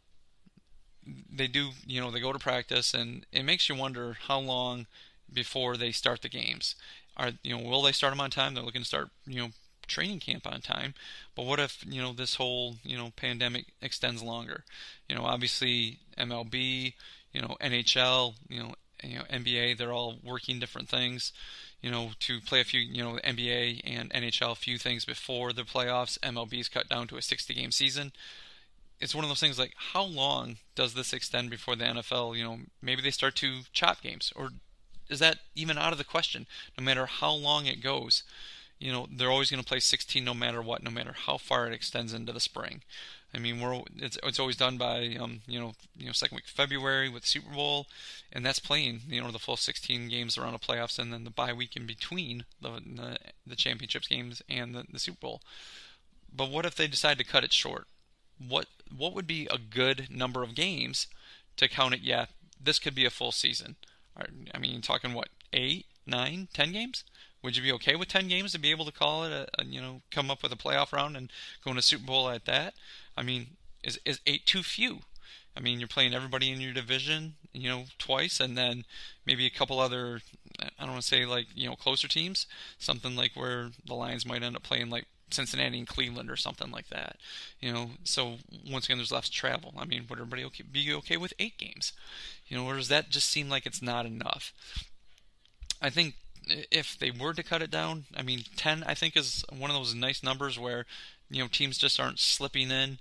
they 1.31 1.47
do, 1.47 1.71
you 1.85 2.01
know, 2.01 2.11
they 2.11 2.19
go 2.19 2.33
to 2.33 2.39
practice, 2.39 2.93
and 2.93 3.25
it 3.31 3.43
makes 3.43 3.69
you 3.69 3.75
wonder 3.75 4.17
how 4.27 4.39
long 4.39 4.87
before 5.31 5.77
they 5.77 5.91
start 5.91 6.21
the 6.21 6.29
games. 6.29 6.75
Are 7.15 7.31
you 7.43 7.57
know, 7.57 7.63
will 7.63 7.81
they 7.81 7.91
start 7.91 8.11
them 8.11 8.21
on 8.21 8.29
time? 8.29 8.53
They're 8.53 8.63
looking 8.63 8.81
to 8.81 8.87
start, 8.87 9.09
you 9.25 9.39
know, 9.39 9.49
training 9.87 10.19
camp 10.19 10.45
on 10.45 10.61
time. 10.61 10.93
But 11.35 11.45
what 11.45 11.59
if 11.59 11.83
you 11.87 12.01
know 12.01 12.13
this 12.13 12.35
whole 12.35 12.75
you 12.83 12.97
know 12.97 13.11
pandemic 13.15 13.65
extends 13.81 14.21
longer? 14.21 14.63
You 15.09 15.15
know, 15.15 15.25
obviously 15.25 15.99
MLB, 16.17 16.93
you 17.33 17.41
know 17.41 17.57
NHL, 17.61 18.35
you 18.49 18.63
know, 18.63 18.75
you 19.03 19.17
know 19.17 19.23
NBA, 19.31 19.77
they're 19.77 19.93
all 19.93 20.17
working 20.23 20.59
different 20.59 20.89
things. 20.89 21.33
You 21.81 21.91
know, 21.91 22.11
to 22.21 22.41
play 22.41 22.59
a 22.59 22.63
few, 22.63 22.79
you 22.79 23.03
know, 23.03 23.19
NBA 23.23 23.81
and 23.83 24.11
NHL 24.11 24.53
a 24.53 24.55
few 24.55 24.79
things 24.79 25.05
before 25.05 25.53
the 25.53 25.61
playoffs. 25.61 26.17
MLB's 26.19 26.69
cut 26.69 26.89
down 26.89 27.07
to 27.07 27.17
a 27.17 27.21
60 27.21 27.53
game 27.53 27.71
season 27.71 28.11
it's 28.99 29.13
one 29.13 29.23
of 29.23 29.29
those 29.29 29.39
things 29.39 29.59
like 29.59 29.73
how 29.93 30.03
long 30.03 30.57
does 30.75 30.93
this 30.93 31.13
extend 31.13 31.49
before 31.49 31.75
the 31.75 31.85
NFL, 31.85 32.35
you 32.35 32.43
know, 32.43 32.57
maybe 32.81 33.01
they 33.01 33.11
start 33.11 33.35
to 33.35 33.61
chop 33.71 34.01
games 34.01 34.33
or 34.35 34.49
is 35.09 35.19
that 35.19 35.37
even 35.55 35.77
out 35.77 35.91
of 35.91 35.97
the 35.97 36.03
question? 36.03 36.47
No 36.77 36.83
matter 36.83 37.05
how 37.05 37.31
long 37.31 37.65
it 37.65 37.81
goes, 37.81 38.23
you 38.79 38.91
know, 38.91 39.07
they're 39.11 39.31
always 39.31 39.49
going 39.49 39.63
to 39.63 39.67
play 39.67 39.79
16 39.79 40.23
no 40.23 40.33
matter 40.33 40.61
what, 40.61 40.83
no 40.83 40.91
matter 40.91 41.13
how 41.13 41.37
far 41.37 41.67
it 41.67 41.73
extends 41.73 42.13
into 42.13 42.33
the 42.33 42.39
spring. 42.39 42.81
I 43.37 43.39
mean, 43.39 43.61
we're 43.61 43.81
it's 43.95 44.17
it's 44.23 44.39
always 44.39 44.57
done 44.57 44.77
by 44.77 45.15
um, 45.19 45.41
you 45.47 45.59
know 45.59 45.73
you 45.95 46.07
know 46.07 46.11
second 46.11 46.35
week 46.35 46.45
of 46.45 46.51
February 46.51 47.07
with 47.07 47.25
Super 47.25 47.53
Bowl, 47.53 47.87
and 48.33 48.45
that's 48.45 48.59
playing 48.59 49.01
you 49.07 49.21
know 49.21 49.31
the 49.31 49.39
full 49.39 49.57
16 49.57 50.09
games 50.09 50.37
around 50.37 50.53
the 50.53 50.59
playoffs, 50.59 50.99
and 50.99 51.13
then 51.13 51.23
the 51.23 51.29
bye 51.29 51.53
week 51.53 51.75
in 51.75 51.85
between 51.85 52.45
the 52.61 52.81
the, 52.83 53.17
the 53.45 53.55
championships 53.55 54.07
games 54.07 54.41
and 54.49 54.75
the, 54.75 54.83
the 54.91 54.99
Super 54.99 55.19
Bowl. 55.21 55.41
But 56.35 56.49
what 56.49 56.65
if 56.65 56.75
they 56.75 56.87
decide 56.87 57.17
to 57.19 57.23
cut 57.23 57.43
it 57.43 57.53
short? 57.53 57.87
what 58.45 58.67
what 58.95 59.13
would 59.13 59.27
be 59.27 59.47
a 59.47 59.57
good 59.57 60.07
number 60.09 60.43
of 60.43 60.55
games 60.55 61.07
to 61.57 61.67
count 61.67 61.93
it? 61.93 62.01
Yeah, 62.01 62.25
this 62.61 62.79
could 62.79 62.95
be 62.95 63.05
a 63.05 63.09
full 63.09 63.31
season. 63.31 63.75
I 64.53 64.57
mean, 64.57 64.81
talking 64.81 65.13
what 65.13 65.29
eight, 65.53 65.85
nine, 66.05 66.47
ten 66.53 66.71
games? 66.71 67.03
Would 67.43 67.55
you 67.55 67.63
be 67.63 67.71
okay 67.73 67.95
with 67.95 68.07
ten 68.07 68.27
games 68.27 68.51
to 68.51 68.59
be 68.59 68.71
able 68.71 68.85
to 68.85 68.91
call 68.91 69.23
it 69.23 69.31
a, 69.31 69.47
a 69.59 69.65
you 69.65 69.81
know 69.81 70.01
come 70.11 70.31
up 70.31 70.43
with 70.43 70.51
a 70.51 70.57
playoff 70.57 70.91
round 70.91 71.15
and 71.15 71.31
go 71.63 71.71
into 71.71 71.81
Super 71.81 72.05
Bowl 72.05 72.29
at 72.29 72.45
that? 72.45 72.73
I 73.17 73.23
mean, 73.23 73.47
is 73.83 73.99
is 74.05 74.21
eight 74.25 74.45
too 74.45 74.63
few? 74.63 74.99
I 75.55 75.59
mean, 75.59 75.79
you're 75.79 75.87
playing 75.87 76.13
everybody 76.13 76.51
in 76.51 76.61
your 76.61 76.73
division, 76.73 77.33
you 77.51 77.67
know, 77.67 77.85
twice, 77.97 78.39
and 78.39 78.55
then 78.55 78.85
maybe 79.25 79.47
a 79.47 79.49
couple 79.49 79.79
other, 79.79 80.21
I 80.61 80.69
don't 80.81 80.91
want 80.91 81.01
to 81.01 81.07
say 81.07 81.25
like, 81.25 81.47
you 81.55 81.67
know, 81.67 81.75
closer 81.75 82.07
teams. 82.07 82.45
Something 82.77 83.15
like 83.15 83.31
where 83.33 83.71
the 83.83 83.95
Lions 83.95 84.23
might 84.23 84.43
end 84.43 84.55
up 84.55 84.61
playing 84.61 84.91
like 84.91 85.07
Cincinnati 85.31 85.79
and 85.79 85.87
Cleveland 85.87 86.29
or 86.29 86.35
something 86.35 86.69
like 86.69 86.89
that. 86.89 87.17
You 87.59 87.73
know, 87.73 87.89
so 88.03 88.37
once 88.69 88.85
again, 88.85 88.97
there's 88.97 89.11
less 89.11 89.29
travel. 89.29 89.73
I 89.77 89.85
mean, 89.85 90.05
would 90.09 90.19
everybody 90.19 90.43
okay, 90.45 90.63
be 90.63 90.93
okay 90.93 91.17
with 91.17 91.33
eight 91.39 91.57
games? 91.57 91.91
You 92.47 92.57
know, 92.57 92.65
or 92.65 92.75
does 92.75 92.89
that 92.89 93.09
just 93.09 93.27
seem 93.27 93.49
like 93.49 93.65
it's 93.65 93.81
not 93.81 94.05
enough? 94.05 94.53
I 95.81 95.89
think 95.89 96.15
if 96.71 96.97
they 96.97 97.11
were 97.11 97.33
to 97.33 97.43
cut 97.43 97.61
it 97.61 97.71
down, 97.71 98.05
I 98.15 98.21
mean, 98.21 98.43
10 98.55 98.83
I 98.85 98.93
think 98.93 99.17
is 99.17 99.43
one 99.49 99.69
of 99.69 99.75
those 99.75 99.95
nice 99.95 100.23
numbers 100.23 100.57
where 100.57 100.85
you 101.29 101.41
know 101.41 101.47
teams 101.47 101.77
just 101.77 101.99
aren't 101.99 102.19
slipping 102.19 102.71
in. 102.71 102.99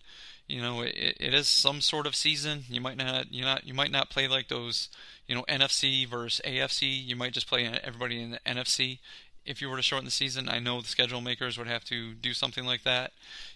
You 0.48 0.62
know, 0.62 0.82
it, 0.82 1.16
it 1.18 1.34
is 1.34 1.48
some 1.48 1.80
sort 1.80 2.06
of 2.06 2.14
season. 2.14 2.64
You 2.68 2.80
might 2.80 2.96
not 2.96 3.32
you 3.32 3.44
not 3.44 3.66
you 3.66 3.74
might 3.74 3.90
not 3.90 4.10
play 4.10 4.28
like 4.28 4.48
those 4.48 4.88
you 5.26 5.34
know 5.34 5.44
NFC 5.48 6.06
versus 6.06 6.40
AFC. 6.44 7.04
You 7.04 7.16
might 7.16 7.32
just 7.32 7.48
play 7.48 7.66
everybody 7.82 8.22
in 8.22 8.32
the 8.32 8.40
NFC 8.46 8.98
if 9.46 9.62
you 9.62 9.70
were 9.70 9.76
to 9.76 9.82
shorten 9.82 10.04
the 10.04 10.10
season, 10.10 10.48
I 10.48 10.58
know 10.58 10.80
the 10.80 10.88
schedule 10.88 11.20
makers 11.20 11.56
would 11.56 11.68
have 11.68 11.84
to 11.84 12.14
do 12.14 12.34
something 12.34 12.64
like 12.64 12.82
that 12.82 13.12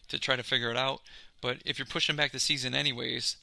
to 0.09 0.19
try 0.19 0.37
to 0.37 0.43
figure 0.43 0.71
it 0.71 0.77
out. 0.77 1.01
But 1.41 1.59
if 1.65 1.79
you're 1.79 1.87
pushing 1.87 2.17
back 2.17 2.33
the 2.33 2.39
season 2.39 2.75
anyways, 2.75 3.37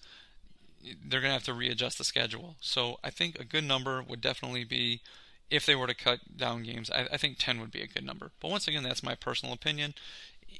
they're 0.84 1.20
going 1.20 1.32
to 1.32 1.34
have 1.34 1.44
to 1.44 1.54
readjust 1.54 1.98
the 1.98 2.04
schedule. 2.04 2.56
So 2.62 3.00
I 3.04 3.10
think 3.10 3.38
a 3.38 3.44
good 3.44 3.64
number 3.64 4.02
would 4.02 4.22
definitely 4.22 4.64
be 4.64 5.02
if 5.50 5.66
they 5.66 5.76
were 5.76 5.88
to 5.88 5.96
cut 5.96 6.38
down 6.38 6.64
games. 6.64 6.90
I, 6.90 7.08
I 7.12 7.18
think 7.18 7.38
10 7.38 7.60
would 7.60 7.72
be 7.72 7.82
a 7.82 7.88
good 7.88 8.06
number. 8.06 8.32
But 8.40 8.52
once 8.52 8.68
again, 8.68 8.84
that's 8.84 9.04
my 9.04 9.16
personal 9.16 9.54
opinion. 9.54 9.94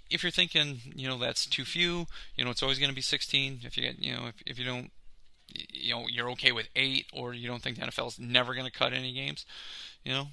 If 0.10 0.24
you're 0.24 0.32
thinking, 0.32 0.80
you 0.96 1.08
know, 1.08 1.18
that's 1.18 1.46
too 1.46 1.66
few, 1.66 2.08
you 2.36 2.46
know, 2.46 2.52
it's 2.52 2.64
always 2.64 2.80
going 2.80 2.90
to 2.90 2.96
be 2.96 3.02
16. 3.02 3.60
If 3.64 3.78
you 3.78 3.84
get, 3.84 4.00
you 4.00 4.16
know, 4.16 4.28
if, 4.28 4.36
if 4.46 4.60
you 4.60 4.66
don't 4.66 4.92
you 5.54 5.94
know 5.94 6.06
you're 6.10 6.30
okay 6.32 6.52
with 6.52 6.68
eight 6.76 7.06
or 7.14 7.34
you 7.34 7.48
don't 7.48 7.62
think 7.62 7.80
the 7.80 7.86
NFL 7.86 8.08
is 8.08 8.20
never 8.20 8.54
going 8.54 8.66
to 8.66 8.72
cut 8.72 8.94
any 8.94 9.14
games, 9.14 9.46
you 10.04 10.12
know 10.12 10.28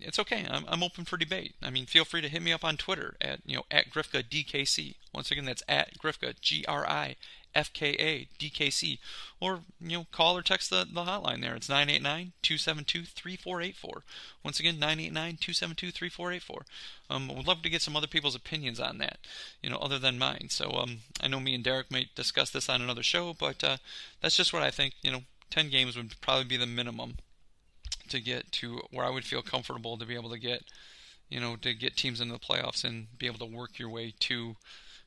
it's 0.00 0.18
okay. 0.18 0.46
I'm 0.48 0.64
I'm 0.68 0.82
open 0.82 1.04
for 1.04 1.16
debate. 1.16 1.54
I 1.62 1.70
mean, 1.70 1.86
feel 1.86 2.04
free 2.04 2.20
to 2.20 2.28
hit 2.28 2.42
me 2.42 2.52
up 2.52 2.64
on 2.64 2.76
Twitter 2.76 3.16
at 3.20 3.40
you 3.44 3.56
know 3.56 3.64
at 3.70 3.90
Grifka 3.90 4.22
DKC. 4.22 4.96
Once 5.14 5.30
again, 5.30 5.44
that's 5.44 5.62
at 5.68 5.98
Grifka 5.98 6.38
G 6.40 6.64
R 6.68 6.86
I 6.86 7.16
FKA 7.58 8.28
DKC. 8.38 8.98
Or, 9.40 9.60
you 9.80 9.98
know, 9.98 10.06
call 10.10 10.36
or 10.36 10.42
text 10.42 10.70
the, 10.70 10.84
the 10.84 11.02
hotline 11.02 11.40
there. 11.40 11.54
It's 11.54 11.68
989 11.68 12.32
272 12.42 13.04
3484. 13.04 14.02
Once 14.44 14.60
again, 14.60 14.78
989 14.78 15.36
272 15.40 15.92
3484. 15.92 16.66
Um, 17.10 17.28
would 17.36 17.46
love 17.46 17.62
to 17.62 17.70
get 17.70 17.82
some 17.82 17.96
other 17.96 18.06
people's 18.06 18.34
opinions 18.34 18.80
on 18.80 18.98
that, 18.98 19.18
you 19.62 19.70
know, 19.70 19.78
other 19.78 19.98
than 19.98 20.18
mine. 20.18 20.48
So 20.50 20.70
um, 20.72 20.98
I 21.20 21.28
know 21.28 21.40
me 21.40 21.54
and 21.54 21.64
Derek 21.64 21.90
might 21.90 22.14
discuss 22.14 22.50
this 22.50 22.68
on 22.68 22.82
another 22.82 23.02
show, 23.02 23.34
but 23.38 23.62
uh, 23.62 23.76
that's 24.20 24.36
just 24.36 24.52
what 24.52 24.62
I 24.62 24.70
think. 24.70 24.94
You 25.02 25.12
know, 25.12 25.22
10 25.50 25.70
games 25.70 25.96
would 25.96 26.20
probably 26.20 26.44
be 26.44 26.56
the 26.56 26.66
minimum 26.66 27.16
to 28.08 28.20
get 28.20 28.50
to 28.52 28.80
where 28.90 29.06
I 29.06 29.10
would 29.10 29.24
feel 29.24 29.42
comfortable 29.42 29.96
to 29.96 30.06
be 30.06 30.14
able 30.14 30.30
to 30.30 30.38
get, 30.38 30.64
you 31.28 31.40
know, 31.40 31.56
to 31.56 31.74
get 31.74 31.96
teams 31.96 32.20
into 32.20 32.34
the 32.34 32.38
playoffs 32.38 32.84
and 32.84 33.06
be 33.18 33.26
able 33.26 33.38
to 33.38 33.56
work 33.56 33.78
your 33.78 33.88
way 33.88 34.14
to, 34.20 34.56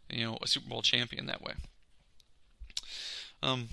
you 0.09 0.23
know, 0.23 0.37
a 0.41 0.47
Super 0.47 0.69
Bowl 0.69 0.81
champion 0.81 1.25
that 1.25 1.41
way. 1.41 1.53
Um, 3.43 3.69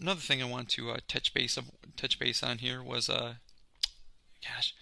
another 0.00 0.20
thing 0.20 0.42
I 0.42 0.46
want 0.46 0.68
to 0.70 0.90
uh, 0.90 0.98
touch 1.08 1.34
base 1.34 1.58
touch 1.96 2.18
base 2.18 2.42
on 2.42 2.58
here 2.58 2.82
was, 2.82 3.08
uh, 3.08 3.34
gosh, 4.42 4.74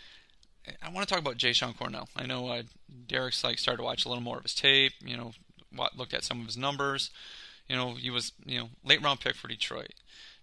I 0.82 0.88
want 0.90 1.06
to 1.06 1.12
talk 1.12 1.20
about 1.20 1.38
Jashon 1.38 1.76
Cornell. 1.76 2.08
I 2.16 2.26
know 2.26 2.48
uh, 2.48 2.62
Derek's 3.06 3.42
like 3.42 3.58
started 3.58 3.78
to 3.78 3.84
watch 3.84 4.04
a 4.04 4.08
little 4.08 4.22
more 4.22 4.38
of 4.38 4.44
his 4.44 4.54
tape. 4.54 4.92
You 5.04 5.16
know, 5.16 5.32
looked 5.96 6.14
at 6.14 6.24
some 6.24 6.40
of 6.40 6.46
his 6.46 6.56
numbers. 6.56 7.10
You 7.68 7.76
know, 7.76 7.94
he 7.94 8.10
was 8.10 8.32
you 8.44 8.58
know 8.58 8.68
late 8.84 9.02
round 9.02 9.20
pick 9.20 9.34
for 9.34 9.48
Detroit. 9.48 9.94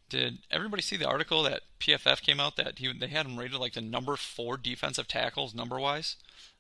Did 0.09 0.39
everybody 0.49 0.81
see 0.81 0.97
the 0.97 1.07
article 1.07 1.43
that 1.43 1.61
PFF 1.79 2.21
came 2.21 2.39
out 2.39 2.57
that 2.57 2.79
he 2.79 2.91
they 2.91 3.07
had 3.07 3.25
him 3.25 3.37
rated 3.37 3.59
like 3.59 3.73
the 3.73 3.81
number 3.81 4.15
four 4.15 4.57
defensive 4.57 5.07
tackles 5.07 5.53
number 5.53 5.79
wise? 5.79 6.15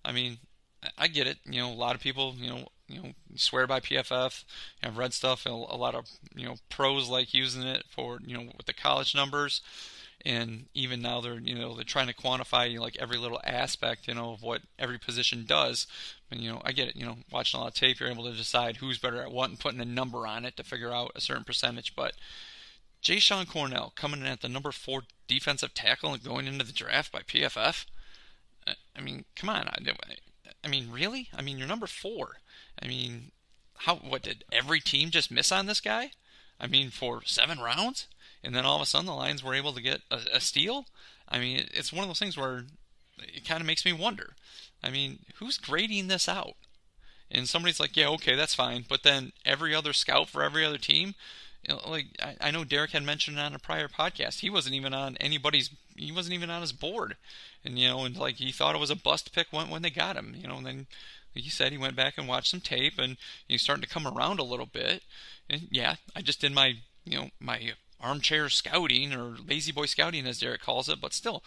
I 0.05 0.11
mean, 0.11 0.37
I 0.97 1.07
get 1.07 1.27
it. 1.27 1.39
You 1.45 1.61
know, 1.61 1.71
a 1.71 1.73
lot 1.73 1.95
of 1.95 2.01
people, 2.01 2.35
you 2.37 2.49
know, 2.49 2.67
you 2.89 3.01
know, 3.01 3.11
swear 3.35 3.67
by 3.67 3.79
PFF. 3.79 4.43
I've 4.83 4.97
read 4.97 5.13
stuff. 5.13 5.45
A, 5.45 5.49
lot 5.49 5.95
of 5.95 6.05
you 6.35 6.45
know 6.45 6.55
pros 6.69 7.09
like 7.09 7.33
using 7.33 7.63
it 7.63 7.85
for 7.89 8.19
you 8.25 8.37
know 8.37 8.51
with 8.57 8.65
the 8.65 8.73
college 8.73 9.15
numbers, 9.15 9.61
and 10.25 10.65
even 10.73 11.01
now 11.01 11.21
they're 11.21 11.39
you 11.39 11.55
know 11.55 11.75
they're 11.75 11.83
trying 11.83 12.07
to 12.07 12.13
quantify 12.13 12.69
you 12.69 12.77
know, 12.77 12.83
like 12.83 12.97
every 12.97 13.17
little 13.17 13.39
aspect 13.43 14.07
you 14.07 14.15
know 14.15 14.31
of 14.33 14.41
what 14.41 14.61
every 14.77 14.97
position 14.97 15.45
does. 15.45 15.87
And 16.31 16.41
you 16.41 16.51
know, 16.51 16.61
I 16.65 16.71
get 16.71 16.89
it. 16.89 16.95
You 16.95 17.05
know, 17.05 17.17
watching 17.31 17.59
a 17.59 17.61
lot 17.63 17.69
of 17.69 17.75
tape, 17.75 17.99
you're 17.99 18.09
able 18.09 18.25
to 18.25 18.35
decide 18.35 18.77
who's 18.77 18.97
better 18.97 19.21
at 19.21 19.31
what 19.31 19.49
and 19.49 19.59
putting 19.59 19.81
a 19.81 19.85
number 19.85 20.25
on 20.27 20.45
it 20.45 20.57
to 20.57 20.63
figure 20.63 20.91
out 20.91 21.11
a 21.15 21.21
certain 21.21 21.43
percentage. 21.43 21.95
But 21.95 22.13
Jashon 23.03 23.47
Cornell 23.47 23.93
coming 23.95 24.21
in 24.21 24.25
at 24.27 24.41
the 24.41 24.49
number 24.49 24.71
four 24.71 25.03
defensive 25.27 25.73
tackle 25.73 26.13
and 26.13 26.23
going 26.23 26.47
into 26.47 26.65
the 26.65 26.73
draft 26.73 27.11
by 27.11 27.21
PFF. 27.21 27.85
I 28.67 29.01
mean, 29.01 29.25
come 29.35 29.49
on. 29.49 29.67
I, 29.67 29.77
I 30.63 30.67
mean, 30.67 30.91
really? 30.91 31.29
I 31.35 31.41
mean, 31.41 31.57
you're 31.57 31.67
number 31.67 31.87
four. 31.87 32.37
I 32.81 32.87
mean, 32.87 33.31
how? 33.79 33.95
What 33.95 34.23
did 34.23 34.43
every 34.51 34.79
team 34.79 35.09
just 35.09 35.31
miss 35.31 35.51
on 35.51 35.65
this 35.65 35.81
guy? 35.81 36.11
I 36.59 36.67
mean, 36.67 36.89
for 36.89 37.21
seven 37.25 37.59
rounds, 37.59 38.07
and 38.43 38.53
then 38.53 38.65
all 38.65 38.75
of 38.75 38.81
a 38.81 38.85
sudden 38.85 39.07
the 39.07 39.13
Lions 39.13 39.43
were 39.43 39.55
able 39.55 39.73
to 39.73 39.81
get 39.81 40.01
a, 40.11 40.19
a 40.33 40.39
steal. 40.39 40.85
I 41.27 41.39
mean, 41.39 41.67
it's 41.73 41.93
one 41.93 42.03
of 42.03 42.09
those 42.09 42.19
things 42.19 42.37
where 42.37 42.65
it 43.19 43.47
kind 43.47 43.61
of 43.61 43.67
makes 43.67 43.85
me 43.85 43.93
wonder. 43.93 44.35
I 44.83 44.89
mean, 44.89 45.19
who's 45.35 45.57
grading 45.57 46.07
this 46.07 46.27
out? 46.27 46.55
And 47.31 47.47
somebody's 47.47 47.79
like, 47.79 47.95
yeah, 47.95 48.09
okay, 48.09 48.35
that's 48.35 48.55
fine. 48.55 48.85
But 48.87 49.03
then 49.03 49.33
every 49.45 49.75
other 49.75 49.93
scout 49.93 50.29
for 50.29 50.43
every 50.43 50.65
other 50.65 50.77
team, 50.77 51.13
you 51.67 51.75
know, 51.75 51.81
like 51.87 52.07
I, 52.21 52.35
I 52.47 52.51
know 52.51 52.63
Derek 52.63 52.91
had 52.91 53.03
mentioned 53.03 53.39
on 53.39 53.53
a 53.53 53.59
prior 53.59 53.87
podcast, 53.87 54.39
he 54.39 54.49
wasn't 54.49 54.75
even 54.75 54.93
on 54.93 55.17
anybody's, 55.17 55.69
he 55.95 56.11
wasn't 56.11 56.33
even 56.33 56.49
on 56.49 56.61
his 56.61 56.71
board, 56.71 57.17
and 57.63 57.77
you 57.77 57.87
know, 57.87 58.05
and 58.05 58.17
like 58.17 58.35
he 58.35 58.51
thought 58.51 58.75
it 58.75 58.79
was 58.79 58.89
a 58.89 58.95
bust 58.95 59.33
pick 59.33 59.47
when 59.51 59.69
when 59.69 59.81
they 59.81 59.89
got 59.89 60.15
him, 60.15 60.35
you 60.37 60.47
know, 60.47 60.57
and 60.57 60.65
then 60.65 60.87
he 61.39 61.49
said, 61.49 61.71
he 61.71 61.77
went 61.77 61.95
back 61.95 62.17
and 62.17 62.27
watched 62.27 62.51
some 62.51 62.61
tape, 62.61 62.97
and 62.97 63.17
he's 63.47 63.61
starting 63.61 63.83
to 63.83 63.89
come 63.89 64.07
around 64.07 64.39
a 64.39 64.43
little 64.43 64.65
bit. 64.65 65.03
And 65.49 65.67
yeah, 65.71 65.95
I 66.15 66.21
just 66.21 66.41
did 66.41 66.53
my, 66.53 66.75
you 67.05 67.17
know, 67.17 67.29
my 67.39 67.73
armchair 67.99 68.49
scouting 68.49 69.13
or 69.13 69.35
lazy 69.45 69.71
boy 69.71 69.85
scouting, 69.85 70.27
as 70.27 70.39
Derek 70.39 70.61
calls 70.61 70.89
it. 70.89 71.01
But 71.01 71.13
still, 71.13 71.43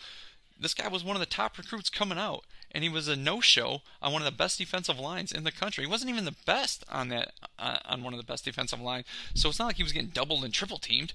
this 0.58 0.74
guy 0.74 0.88
was 0.88 1.04
one 1.04 1.16
of 1.16 1.20
the 1.20 1.26
top 1.26 1.58
recruits 1.58 1.90
coming 1.90 2.18
out, 2.18 2.44
and 2.70 2.84
he 2.84 2.90
was 2.90 3.08
a 3.08 3.16
no-show 3.16 3.82
on 4.00 4.12
one 4.12 4.22
of 4.22 4.26
the 4.26 4.36
best 4.36 4.58
defensive 4.58 4.98
lines 4.98 5.32
in 5.32 5.44
the 5.44 5.52
country. 5.52 5.84
He 5.84 5.90
wasn't 5.90 6.10
even 6.10 6.24
the 6.24 6.36
best 6.46 6.84
on 6.90 7.08
that 7.08 7.32
uh, 7.58 7.78
on 7.84 8.02
one 8.02 8.12
of 8.12 8.20
the 8.20 8.26
best 8.26 8.44
defensive 8.44 8.80
lines, 8.80 9.06
so 9.34 9.48
it's 9.48 9.58
not 9.58 9.66
like 9.66 9.76
he 9.76 9.82
was 9.82 9.92
getting 9.92 10.10
doubled 10.10 10.44
and 10.44 10.52
triple 10.52 10.78
teamed. 10.78 11.14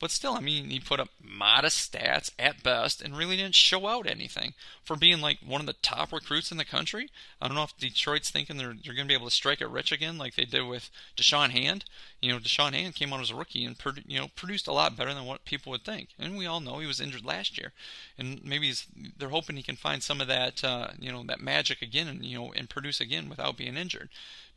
But 0.00 0.10
still, 0.12 0.34
I 0.34 0.40
mean, 0.40 0.70
he 0.70 0.78
put 0.78 1.00
up 1.00 1.08
modest 1.20 1.92
stats 1.92 2.30
at 2.38 2.62
best 2.62 3.02
and 3.02 3.16
really 3.16 3.36
didn't 3.36 3.56
show 3.56 3.88
out 3.88 4.06
anything 4.06 4.54
for 4.84 4.96
being 4.96 5.20
like 5.20 5.38
one 5.44 5.60
of 5.60 5.66
the 5.66 5.72
top 5.74 6.12
recruits 6.12 6.52
in 6.52 6.56
the 6.56 6.64
country. 6.64 7.10
I 7.40 7.48
don't 7.48 7.56
know 7.56 7.64
if 7.64 7.76
Detroit's 7.76 8.30
thinking 8.30 8.56
they're, 8.56 8.74
they're 8.84 8.94
going 8.94 9.06
to 9.06 9.12
be 9.12 9.14
able 9.14 9.28
to 9.28 9.34
strike 9.34 9.60
it 9.60 9.68
rich 9.68 9.90
again 9.90 10.16
like 10.16 10.34
they 10.34 10.44
did 10.44 10.66
with 10.66 10.90
Da'Shawn 11.16 11.50
Hand. 11.50 11.84
You 12.20 12.32
know, 12.32 12.38
Da'Shawn 12.38 12.74
Hand 12.74 12.94
came 12.94 13.12
out 13.12 13.20
as 13.20 13.30
a 13.30 13.34
rookie 13.34 13.64
and 13.64 13.76
you 14.06 14.18
know 14.18 14.28
produced 14.36 14.68
a 14.68 14.72
lot 14.72 14.96
better 14.96 15.12
than 15.12 15.26
what 15.26 15.44
people 15.44 15.70
would 15.70 15.84
think. 15.84 16.10
And 16.18 16.36
we 16.36 16.46
all 16.46 16.60
know 16.60 16.78
he 16.78 16.86
was 16.86 17.00
injured 17.00 17.24
last 17.24 17.58
year, 17.58 17.72
and 18.16 18.44
maybe 18.44 18.72
they're 19.18 19.28
hoping 19.28 19.56
he 19.56 19.62
can 19.62 19.76
find 19.76 20.02
some 20.02 20.20
of 20.20 20.28
that 20.28 20.62
uh, 20.62 20.88
you 20.98 21.10
know 21.10 21.24
that 21.24 21.40
magic 21.40 21.82
again 21.82 22.06
and 22.06 22.24
you 22.24 22.38
know 22.38 22.52
and 22.52 22.70
produce 22.70 23.00
again 23.00 23.28
without 23.28 23.56
being 23.56 23.76
injured 23.76 24.08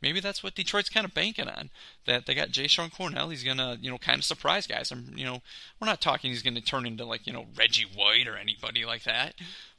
maybe 0.02 0.20
that's 0.20 0.42
what 0.42 0.54
Detroit's 0.54 0.88
kind 0.88 1.06
of 1.06 1.14
banking 1.14 1.48
on. 1.48 1.70
That 2.06 2.26
they 2.26 2.34
got 2.34 2.50
Jashon 2.50 2.92
Cornell. 2.92 3.30
He's 3.30 3.44
gonna, 3.44 3.78
you 3.80 3.90
know, 3.90 3.98
kind 3.98 4.18
of 4.18 4.24
surprise 4.24 4.66
guys. 4.66 4.90
I'm, 4.90 5.12
you 5.16 5.24
know, 5.24 5.40
we're 5.80 5.86
not 5.86 6.00
talking 6.00 6.30
he's 6.30 6.42
gonna 6.42 6.60
turn 6.60 6.86
into 6.86 7.04
like, 7.04 7.26
you 7.26 7.32
know, 7.32 7.46
Reggie 7.56 7.86
White 7.94 8.26
or 8.26 8.36
anybody 8.36 8.84
like 8.84 9.04
that. 9.04 9.34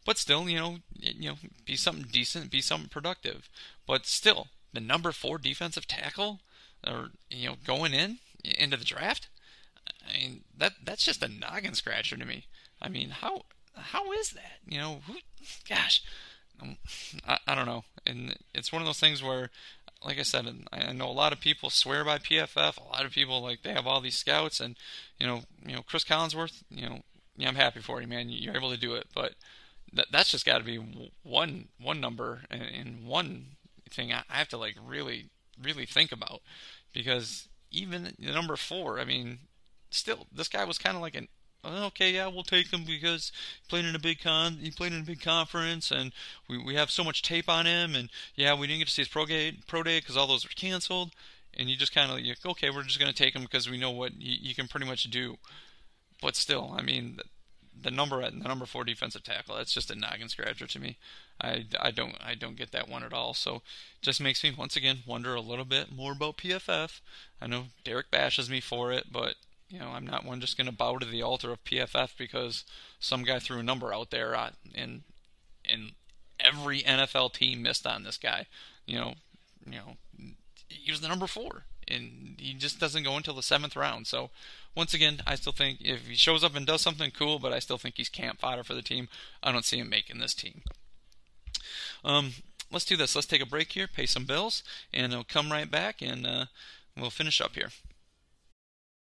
But 0.05 0.17
still, 0.17 0.49
you 0.49 0.59
know, 0.59 0.77
you 0.93 1.29
know, 1.29 1.35
be 1.65 1.75
something 1.75 2.07
decent, 2.11 2.51
be 2.51 2.61
something 2.61 2.89
productive. 2.89 3.49
But 3.85 4.05
still, 4.05 4.47
the 4.73 4.79
number 4.79 5.11
four 5.11 5.37
defensive 5.37 5.87
tackle, 5.87 6.39
or 6.85 7.11
you 7.29 7.49
know, 7.49 7.55
going 7.65 7.93
in 7.93 8.19
into 8.43 8.77
the 8.77 8.85
draft. 8.85 9.27
I 10.07 10.17
mean, 10.17 10.41
that 10.57 10.73
that's 10.83 11.05
just 11.05 11.23
a 11.23 11.27
noggin 11.27 11.73
scratcher 11.73 12.17
to 12.17 12.25
me. 12.25 12.47
I 12.81 12.89
mean, 12.89 13.09
how 13.09 13.43
how 13.75 14.11
is 14.13 14.31
that? 14.31 14.59
You 14.65 14.77
know, 14.77 15.01
who, 15.07 15.15
gosh, 15.67 16.03
um, 16.61 16.77
I, 17.27 17.37
I 17.47 17.55
don't 17.55 17.65
know. 17.65 17.83
And 18.05 18.37
it's 18.53 18.71
one 18.71 18.81
of 18.81 18.85
those 18.85 18.99
things 18.99 19.23
where 19.23 19.49
like 20.05 20.19
I 20.19 20.23
said, 20.23 20.45
I 20.71 20.91
know 20.91 21.07
a 21.07 21.11
lot 21.11 21.33
of 21.33 21.39
people 21.39 21.69
swear 21.69 22.03
by 22.03 22.17
PFF. 22.17 22.77
A 22.77 22.89
lot 22.89 23.05
of 23.05 23.11
people 23.11 23.41
like 23.41 23.63
they 23.63 23.73
have 23.73 23.87
all 23.87 24.01
these 24.01 24.17
scouts, 24.17 24.59
and 24.59 24.75
you 25.19 25.27
know, 25.27 25.43
you 25.65 25.75
know, 25.75 25.81
Cris 25.81 26.03
Collinsworth. 26.03 26.63
You 26.69 26.89
know, 26.89 26.99
yeah, 27.37 27.47
I'm 27.47 27.55
happy 27.55 27.79
for 27.79 28.01
you, 28.01 28.07
man. 28.07 28.29
You're 28.29 28.55
able 28.55 28.71
to 28.71 28.77
do 28.77 28.95
it, 28.95 29.07
but 29.15 29.33
that 29.93 30.07
that's 30.11 30.31
just 30.31 30.45
got 30.45 30.57
to 30.57 30.63
be 30.63 30.77
one 31.23 31.69
one 31.79 32.01
number 32.01 32.41
and, 32.49 32.61
and 32.61 33.05
one 33.05 33.45
thing 33.89 34.11
I, 34.11 34.23
I 34.29 34.37
have 34.37 34.49
to 34.49 34.57
like 34.57 34.75
really 34.83 35.29
really 35.61 35.85
think 35.85 36.11
about 36.11 36.41
because 36.93 37.47
even 37.71 38.13
the 38.19 38.31
number 38.31 38.55
four, 38.55 38.99
I 38.99 39.05
mean, 39.05 39.39
still 39.89 40.27
this 40.31 40.47
guy 40.47 40.65
was 40.65 40.77
kind 40.77 40.95
of 40.95 41.01
like 41.01 41.15
an 41.15 41.27
okay, 41.65 42.11
yeah, 42.11 42.27
we'll 42.27 42.43
take 42.43 42.71
him 42.71 42.83
because 42.85 43.31
he 43.61 43.69
played 43.69 43.85
in 43.85 43.95
a 43.95 43.99
big 43.99 44.21
con. 44.21 44.57
He 44.61 44.71
played 44.71 44.93
in 44.93 45.01
a 45.01 45.05
big 45.05 45.21
conference, 45.21 45.91
and 45.91 46.11
we 46.47 46.57
we 46.57 46.75
have 46.75 46.91
so 46.91 47.03
much 47.03 47.21
tape 47.21 47.49
on 47.49 47.65
him. 47.65 47.95
And 47.95 48.09
yeah, 48.35 48.53
we 48.53 48.67
didn't 48.67 48.79
get 48.79 48.87
to 48.87 48.93
see 48.93 49.01
his 49.01 49.09
pro 49.09 49.25
day 49.25 49.57
pro 49.67 49.83
day 49.83 49.99
because 49.99 50.17
all 50.17 50.27
those 50.27 50.45
were 50.45 50.51
canceled. 50.55 51.11
And 51.55 51.69
you 51.69 51.75
just 51.75 51.93
kind 51.93 52.09
of 52.09 52.17
like, 52.17 52.45
okay, 52.45 52.69
we're 52.69 52.83
just 52.83 52.99
gonna 52.99 53.13
take 53.13 53.35
him 53.35 53.43
because 53.43 53.69
we 53.69 53.77
know 53.77 53.91
what 53.91 54.19
you, 54.19 54.37
you, 54.41 54.55
can 54.55 54.67
pretty 54.67 54.87
much 54.87 55.03
do. 55.03 55.37
But 56.19 56.35
still, 56.35 56.73
I 56.75 56.81
mean, 56.81 57.17
the, 57.17 57.23
the 57.83 57.91
number 57.91 58.23
at 58.23 58.33
the 58.33 58.47
number 58.47 58.65
four 58.65 58.83
defensive 58.83 59.23
tackle, 59.23 59.55
that's 59.55 59.73
just 59.73 59.91
a 59.91 59.95
noggin 59.95 60.29
scratcher 60.29 60.65
to 60.65 60.79
me. 60.79 60.97
I, 61.39 61.65
I 61.79 61.91
don't 61.91 62.15
I 62.19 62.35
don't 62.35 62.55
get 62.55 62.71
that 62.71 62.89
one 62.89 63.03
at 63.03 63.13
all. 63.13 63.33
So 63.33 63.61
just 64.01 64.21
makes 64.21 64.43
me 64.43 64.51
once 64.57 64.75
again 64.75 64.99
wonder 65.05 65.35
a 65.35 65.41
little 65.41 65.65
bit 65.65 65.95
more 65.95 66.13
about 66.13 66.37
PFF. 66.37 67.01
I 67.41 67.47
know 67.47 67.65
Derek 67.83 68.09
bashes 68.09 68.49
me 68.49 68.59
for 68.59 68.91
it, 68.91 69.11
but 69.11 69.35
you 69.69 69.79
know, 69.79 69.89
I'm 69.89 70.05
not 70.05 70.25
one 70.25 70.41
just 70.41 70.57
going 70.57 70.67
to 70.67 70.73
bow 70.73 70.97
to 70.97 71.05
the 71.05 71.21
altar 71.21 71.51
of 71.51 71.63
PFF 71.63 72.17
because 72.17 72.63
some 72.99 73.23
guy 73.23 73.39
threw 73.39 73.59
a 73.59 73.63
number 73.63 73.93
out 73.93 74.11
there 74.11 74.35
uh, 74.35 74.51
and 74.75 75.01
and 75.69 75.91
every 76.39 76.81
NFL 76.81 77.33
team 77.33 77.61
missed 77.61 77.87
on 77.87 78.03
this 78.03 78.17
guy. 78.17 78.47
You 78.85 78.99
know, 78.99 79.13
you 79.65 79.77
know, 79.77 79.97
he 80.67 80.91
was 80.91 81.01
the 81.01 81.07
number 81.07 81.27
four, 81.27 81.63
and 81.87 82.35
he 82.37 82.53
just 82.53 82.79
doesn't 82.79 83.03
go 83.03 83.15
until 83.15 83.33
the 83.33 83.43
seventh 83.43 83.75
round. 83.75 84.07
So, 84.07 84.29
once 84.75 84.93
again, 84.93 85.21
I 85.25 85.35
still 85.35 85.53
think 85.53 85.79
if 85.81 86.07
he 86.07 86.15
shows 86.15 86.43
up 86.43 86.55
and 86.55 86.65
does 86.65 86.81
something 86.81 87.11
cool, 87.11 87.39
but 87.39 87.53
I 87.53 87.59
still 87.59 87.77
think 87.77 87.95
he's 87.97 88.09
camp 88.09 88.39
fodder 88.39 88.63
for 88.63 88.73
the 88.73 88.81
team. 88.81 89.07
I 89.41 89.51
don't 89.51 89.65
see 89.65 89.79
him 89.79 89.89
making 89.89 90.19
this 90.19 90.33
team. 90.33 90.61
Um, 92.03 92.33
let's 92.71 92.85
do 92.85 92.97
this. 92.97 93.15
Let's 93.15 93.27
take 93.27 93.41
a 93.41 93.45
break 93.45 93.71
here, 93.71 93.87
pay 93.87 94.05
some 94.05 94.25
bills, 94.25 94.63
and 94.93 95.13
I'll 95.13 95.23
come 95.23 95.51
right 95.51 95.69
back, 95.69 96.01
and 96.01 96.25
uh, 96.25 96.45
we'll 96.97 97.09
finish 97.09 97.39
up 97.39 97.55
here. 97.55 97.69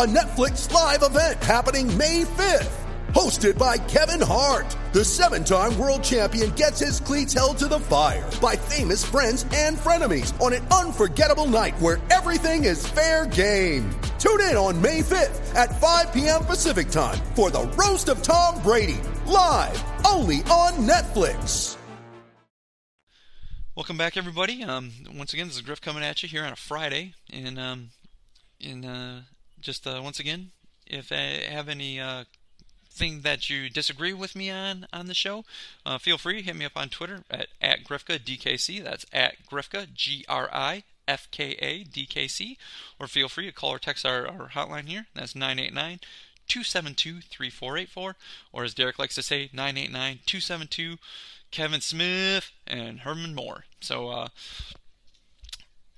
a 0.00 0.06
Netflix 0.06 0.72
live 0.72 1.02
event 1.02 1.44
happening 1.44 1.86
May 1.98 2.22
5th. 2.22 2.72
Hosted 3.12 3.58
by 3.58 3.76
Kevin 3.76 4.26
Hart, 4.26 4.74
the 4.94 5.04
seven 5.04 5.44
time 5.44 5.76
world 5.76 6.02
champion 6.02 6.52
gets 6.52 6.80
his 6.80 7.00
cleats 7.00 7.34
held 7.34 7.58
to 7.58 7.68
the 7.68 7.80
fire 7.80 8.26
by 8.40 8.56
famous 8.56 9.04
friends 9.04 9.44
and 9.52 9.76
frenemies 9.76 10.32
on 10.40 10.54
an 10.54 10.66
unforgettable 10.68 11.44
night 11.44 11.78
where 11.80 11.98
everything 12.10 12.64
is 12.64 12.86
fair 12.86 13.26
game. 13.26 13.90
Tune 14.18 14.40
in 14.40 14.56
on 14.56 14.80
May 14.80 15.00
5th 15.00 15.54
at 15.54 15.78
5 15.78 16.14
p.m. 16.14 16.46
Pacific 16.46 16.88
time 16.88 17.18
for 17.34 17.50
the 17.50 17.64
Roast 17.76 18.08
of 18.08 18.22
Tom 18.22 18.62
Brady, 18.62 19.02
live 19.26 19.84
only 20.06 20.36
on 20.44 20.88
Netflix. 20.88 21.76
Welcome 23.74 23.98
back, 23.98 24.16
everybody. 24.16 24.64
Um, 24.64 24.92
once 25.14 25.34
again, 25.34 25.48
this 25.48 25.56
is 25.56 25.62
Griff 25.62 25.82
coming 25.82 26.02
at 26.02 26.22
you 26.22 26.28
here 26.30 26.44
on 26.44 26.54
a 26.54 26.56
Friday, 26.56 27.12
and 27.30 27.58
um, 27.58 27.90
and 28.64 28.86
uh, 28.86 29.20
just 29.60 29.86
uh, 29.86 30.00
once 30.02 30.20
again, 30.20 30.50
if 30.86 31.12
I 31.12 31.42
have 31.50 31.68
any 31.68 32.00
uh, 32.00 32.24
thing 32.88 33.20
that 33.22 33.48
you 33.48 33.70
disagree 33.70 34.12
with 34.12 34.34
me 34.34 34.50
on 34.50 34.86
on 34.92 35.06
the 35.06 35.14
show, 35.14 35.44
uh, 35.86 35.98
feel 35.98 36.18
free 36.18 36.42
hit 36.42 36.56
me 36.56 36.64
up 36.64 36.76
on 36.76 36.88
Twitter 36.88 37.24
at 37.30 37.48
at 37.60 37.84
Grifka 37.84 38.18
DKC. 38.18 38.82
That's 38.82 39.06
at 39.12 39.46
Grifka 39.46 39.92
G 39.92 40.24
R 40.28 40.48
I 40.52 40.84
F 41.06 41.28
K 41.30 41.52
A 41.60 41.84
D 41.84 42.06
K 42.06 42.28
C, 42.28 42.58
or 42.98 43.06
feel 43.06 43.28
free 43.28 43.46
to 43.46 43.52
call 43.52 43.70
or 43.70 43.78
text 43.78 44.04
our, 44.06 44.26
our 44.26 44.48
hotline 44.48 44.86
here. 44.86 45.06
That's 45.14 45.34
989 45.34 46.00
272 46.48 47.20
3484, 47.20 48.16
or 48.52 48.64
as 48.64 48.74
Derek 48.74 48.98
likes 48.98 49.14
to 49.14 49.22
say, 49.22 49.50
989 49.52 50.20
272 50.26 50.96
Kevin 51.50 51.80
Smith 51.80 52.50
and 52.66 53.00
Herman 53.00 53.34
Moore. 53.34 53.64
So 53.80 54.08
uh, 54.08 54.28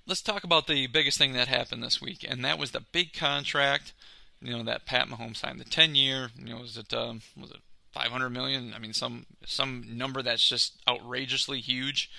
let's 0.07 0.23
talk 0.23 0.45
about 0.45 0.67
the 0.67 0.87
biggest 0.87 1.19
thing 1.19 1.33
that 1.35 1.49
happened 1.49 1.83
this 1.83 2.01
week, 2.01 2.25
and 2.29 2.45
that 2.45 2.59
was 2.59 2.73
the 2.73 2.85
big 2.93 3.13
contract. 3.13 3.93
You 4.41 4.57
know 4.57 4.65
that 4.65 4.87
Pat 4.87 5.09
Mahomes 5.09 5.37
signed, 5.37 5.61
the 5.61 5.65
10-year. 5.65 6.31
You 6.37 6.55
know, 6.55 6.61
was 6.61 6.77
it 6.77 6.93
um, 6.93 7.21
was 7.41 7.51
it 7.51 7.59
500 7.93 8.31
million? 8.31 8.73
I 8.75 8.79
mean, 8.79 8.93
some 8.93 9.27
some 9.47 9.85
number 9.89 10.23
that's 10.23 10.49
just 10.49 10.81
outrageously 10.89 11.61
huge. 11.61 12.11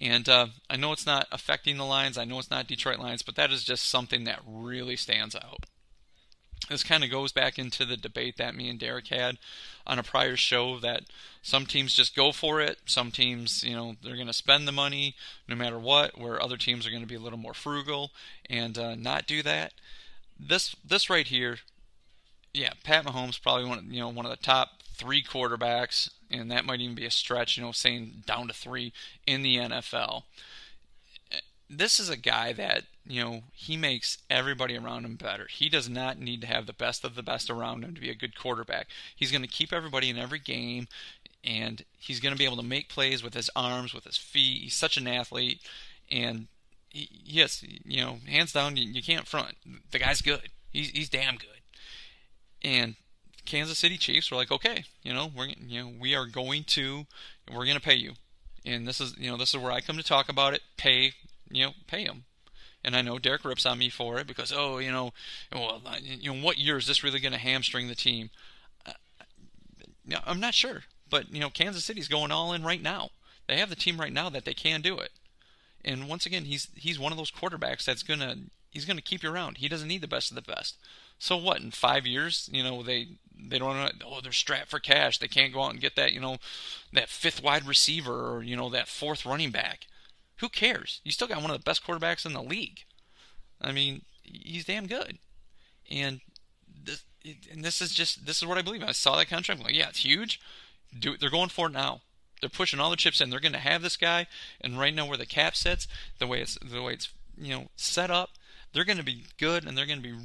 And 0.00 0.28
uh, 0.28 0.46
I 0.70 0.76
know 0.76 0.92
it's 0.92 1.06
not 1.06 1.26
affecting 1.30 1.76
the 1.76 1.84
Lions. 1.84 2.16
I 2.16 2.24
know 2.24 2.38
it's 2.38 2.50
not 2.50 2.66
Detroit 2.66 2.98
Lions, 2.98 3.22
but 3.22 3.36
that 3.36 3.52
is 3.52 3.64
just 3.64 3.86
something 3.86 4.24
that 4.24 4.40
really 4.46 4.96
stands 4.96 5.36
out 5.36 5.66
this 6.70 6.84
kind 6.84 7.02
of 7.02 7.10
goes 7.10 7.32
back 7.32 7.58
into 7.58 7.84
the 7.84 7.96
debate 7.96 8.36
that 8.36 8.54
me 8.54 8.70
and 8.70 8.78
Derek 8.78 9.08
had 9.08 9.38
on 9.86 9.98
a 9.98 10.04
prior 10.04 10.36
show 10.36 10.78
that 10.78 11.02
some 11.42 11.66
teams 11.66 11.94
just 11.94 12.14
go 12.14 12.30
for 12.30 12.60
it. 12.60 12.78
Some 12.86 13.10
teams, 13.10 13.64
you 13.64 13.74
know, 13.74 13.96
they're 14.02 14.14
going 14.14 14.28
to 14.28 14.32
spend 14.32 14.68
the 14.68 14.72
money 14.72 15.16
no 15.48 15.56
matter 15.56 15.80
what, 15.80 16.16
where 16.16 16.40
other 16.40 16.56
teams 16.56 16.86
are 16.86 16.90
going 16.90 17.02
to 17.02 17.08
be 17.08 17.16
a 17.16 17.20
little 17.20 17.38
more 17.38 17.54
frugal 17.54 18.12
and 18.48 18.78
uh, 18.78 18.94
not 18.94 19.26
do 19.26 19.42
that. 19.42 19.72
This 20.38 20.74
this 20.86 21.10
right 21.10 21.26
here, 21.26 21.58
yeah, 22.54 22.72
Pat 22.84 23.04
Mahomes 23.04 23.42
probably 23.42 23.68
one 23.68 23.88
you 23.90 24.00
know 24.00 24.08
one 24.08 24.24
of 24.24 24.30
the 24.30 24.42
top 24.42 24.82
three 24.94 25.22
quarterbacks, 25.22 26.08
and 26.30 26.50
that 26.50 26.64
might 26.64 26.80
even 26.80 26.94
be 26.94 27.04
a 27.04 27.10
stretch. 27.10 27.58
You 27.58 27.64
know, 27.64 27.72
saying 27.72 28.22
down 28.26 28.46
to 28.46 28.54
three 28.54 28.92
in 29.26 29.42
the 29.42 29.56
NFL. 29.56 30.22
This 31.70 32.00
is 32.00 32.08
a 32.08 32.16
guy 32.16 32.52
that 32.52 32.84
you 33.10 33.22
know, 33.24 33.42
he 33.52 33.76
makes 33.76 34.18
everybody 34.30 34.76
around 34.76 35.04
him 35.04 35.16
better. 35.16 35.48
He 35.50 35.68
does 35.68 35.88
not 35.88 36.18
need 36.18 36.40
to 36.42 36.46
have 36.46 36.66
the 36.66 36.72
best 36.72 37.04
of 37.04 37.16
the 37.16 37.24
best 37.24 37.50
around 37.50 37.84
him 37.84 37.94
to 37.94 38.00
be 38.00 38.10
a 38.10 38.14
good 38.14 38.38
quarterback. 38.38 38.86
He's 39.16 39.32
going 39.32 39.42
to 39.42 39.48
keep 39.48 39.72
everybody 39.72 40.08
in 40.10 40.16
every 40.16 40.38
game, 40.38 40.86
and 41.42 41.84
he's 41.98 42.20
going 42.20 42.32
to 42.32 42.38
be 42.38 42.44
able 42.44 42.58
to 42.58 42.62
make 42.62 42.88
plays 42.88 43.22
with 43.22 43.34
his 43.34 43.50
arms, 43.56 43.92
with 43.92 44.04
his 44.04 44.16
feet. 44.16 44.62
He's 44.62 44.76
such 44.76 44.96
an 44.96 45.08
athlete, 45.08 45.60
and 46.08 46.46
he, 46.88 47.08
yes, 47.24 47.64
you 47.84 48.00
know, 48.00 48.18
hands 48.28 48.52
down, 48.52 48.76
you, 48.76 48.84
you 48.84 49.02
can't 49.02 49.26
front. 49.26 49.56
The 49.90 49.98
guy's 49.98 50.22
good. 50.22 50.50
He's 50.70 50.90
he's 50.90 51.08
damn 51.08 51.36
good. 51.36 51.48
And 52.62 52.94
Kansas 53.44 53.78
City 53.78 53.96
Chiefs 53.96 54.30
were 54.30 54.36
like, 54.36 54.52
okay, 54.52 54.84
you 55.02 55.12
know, 55.12 55.30
we're 55.34 55.46
you 55.46 55.82
know 55.82 55.92
we 55.98 56.14
are 56.14 56.26
going 56.26 56.62
to 56.64 57.06
we're 57.48 57.64
going 57.64 57.74
to 57.74 57.80
pay 57.80 57.94
you, 57.94 58.12
and 58.64 58.86
this 58.86 59.00
is 59.00 59.16
you 59.18 59.30
know 59.30 59.36
this 59.36 59.52
is 59.52 59.60
where 59.60 59.72
I 59.72 59.80
come 59.80 59.96
to 59.96 60.04
talk 60.04 60.28
about 60.28 60.54
it. 60.54 60.60
Pay 60.76 61.14
you 61.50 61.66
know 61.66 61.72
pay 61.86 62.04
him 62.04 62.24
and 62.82 62.96
I 62.96 63.02
know 63.02 63.18
Derek 63.18 63.44
rips 63.44 63.66
on 63.66 63.78
me 63.78 63.90
for 63.90 64.18
it 64.18 64.26
because 64.26 64.52
oh 64.54 64.78
you 64.78 64.90
know 64.90 65.12
well 65.52 65.82
you 66.00 66.32
know 66.32 66.44
what 66.44 66.58
year 66.58 66.78
is 66.78 66.86
this 66.86 67.04
really 67.04 67.20
going 67.20 67.32
to 67.32 67.38
hamstring 67.38 67.88
the 67.88 67.94
team? 67.94 68.30
Uh, 68.86 68.92
I'm 70.26 70.40
not 70.40 70.54
sure, 70.54 70.84
but 71.08 71.32
you 71.32 71.40
know 71.40 71.50
Kansas 71.50 71.84
City's 71.84 72.08
going 72.08 72.30
all 72.30 72.52
in 72.52 72.62
right 72.62 72.82
now. 72.82 73.10
They 73.46 73.58
have 73.58 73.70
the 73.70 73.76
team 73.76 74.00
right 74.00 74.12
now 74.12 74.28
that 74.30 74.44
they 74.44 74.54
can 74.54 74.80
do 74.80 74.98
it. 74.98 75.10
And 75.84 76.08
once 76.08 76.26
again, 76.26 76.44
he's 76.44 76.68
he's 76.74 76.98
one 76.98 77.12
of 77.12 77.18
those 77.18 77.30
quarterbacks 77.30 77.84
that's 77.84 78.02
gonna 78.02 78.36
he's 78.70 78.84
gonna 78.84 79.02
keep 79.02 79.22
you 79.22 79.30
around. 79.30 79.58
He 79.58 79.68
doesn't 79.68 79.88
need 79.88 80.02
the 80.02 80.08
best 80.08 80.30
of 80.30 80.34
the 80.34 80.42
best. 80.42 80.76
So 81.18 81.36
what? 81.36 81.60
In 81.60 81.70
five 81.70 82.06
years, 82.06 82.48
you 82.52 82.62
know 82.62 82.82
they 82.82 83.08
they 83.38 83.58
don't 83.58 83.92
oh 84.06 84.20
they're 84.22 84.32
strapped 84.32 84.68
for 84.68 84.78
cash. 84.78 85.18
They 85.18 85.28
can't 85.28 85.52
go 85.52 85.62
out 85.62 85.72
and 85.72 85.80
get 85.80 85.96
that 85.96 86.12
you 86.12 86.20
know 86.20 86.38
that 86.92 87.08
fifth 87.08 87.42
wide 87.42 87.66
receiver 87.66 88.34
or 88.34 88.42
you 88.42 88.56
know 88.56 88.70
that 88.70 88.88
fourth 88.88 89.26
running 89.26 89.50
back. 89.50 89.86
Who 90.40 90.48
cares? 90.48 91.00
You 91.04 91.12
still 91.12 91.28
got 91.28 91.42
one 91.42 91.50
of 91.50 91.58
the 91.58 91.64
best 91.64 91.86
quarterbacks 91.86 92.24
in 92.26 92.32
the 92.32 92.42
league. 92.42 92.84
I 93.60 93.72
mean, 93.72 94.02
he's 94.22 94.64
damn 94.64 94.86
good. 94.86 95.18
And 95.90 96.20
this, 96.82 97.04
and 97.50 97.64
this 97.64 97.80
is 97.80 97.92
just 97.92 98.26
this 98.26 98.38
is 98.38 98.46
what 98.46 98.58
I 98.58 98.62
believe. 98.62 98.82
I 98.82 98.92
saw 98.92 99.16
that 99.16 99.28
contract. 99.28 99.60
I'm 99.60 99.66
like, 99.66 99.76
yeah, 99.76 99.88
it's 99.88 100.04
huge. 100.04 100.40
Do 100.98 101.16
they're 101.16 101.30
going 101.30 101.50
for 101.50 101.66
it 101.66 101.72
now. 101.72 102.00
They're 102.40 102.48
pushing 102.48 102.80
all 102.80 102.90
the 102.90 102.96
chips 102.96 103.20
in. 103.20 103.28
They're 103.28 103.38
going 103.38 103.52
to 103.52 103.58
have 103.58 103.82
this 103.82 103.98
guy, 103.98 104.26
and 104.60 104.78
right 104.78 104.94
now 104.94 105.06
where 105.06 105.18
the 105.18 105.26
cap 105.26 105.54
sits, 105.54 105.86
the 106.18 106.26
way 106.26 106.40
it's 106.40 106.56
the 106.62 106.82
way 106.82 106.94
it's 106.94 107.10
you 107.36 107.54
know 107.54 107.68
set 107.76 108.10
up, 108.10 108.30
they're 108.72 108.84
going 108.84 108.98
to 108.98 109.04
be 109.04 109.24
good, 109.38 109.66
and 109.66 109.76
they're 109.76 109.86
going 109.86 110.02
to 110.02 110.08
be 110.08 110.18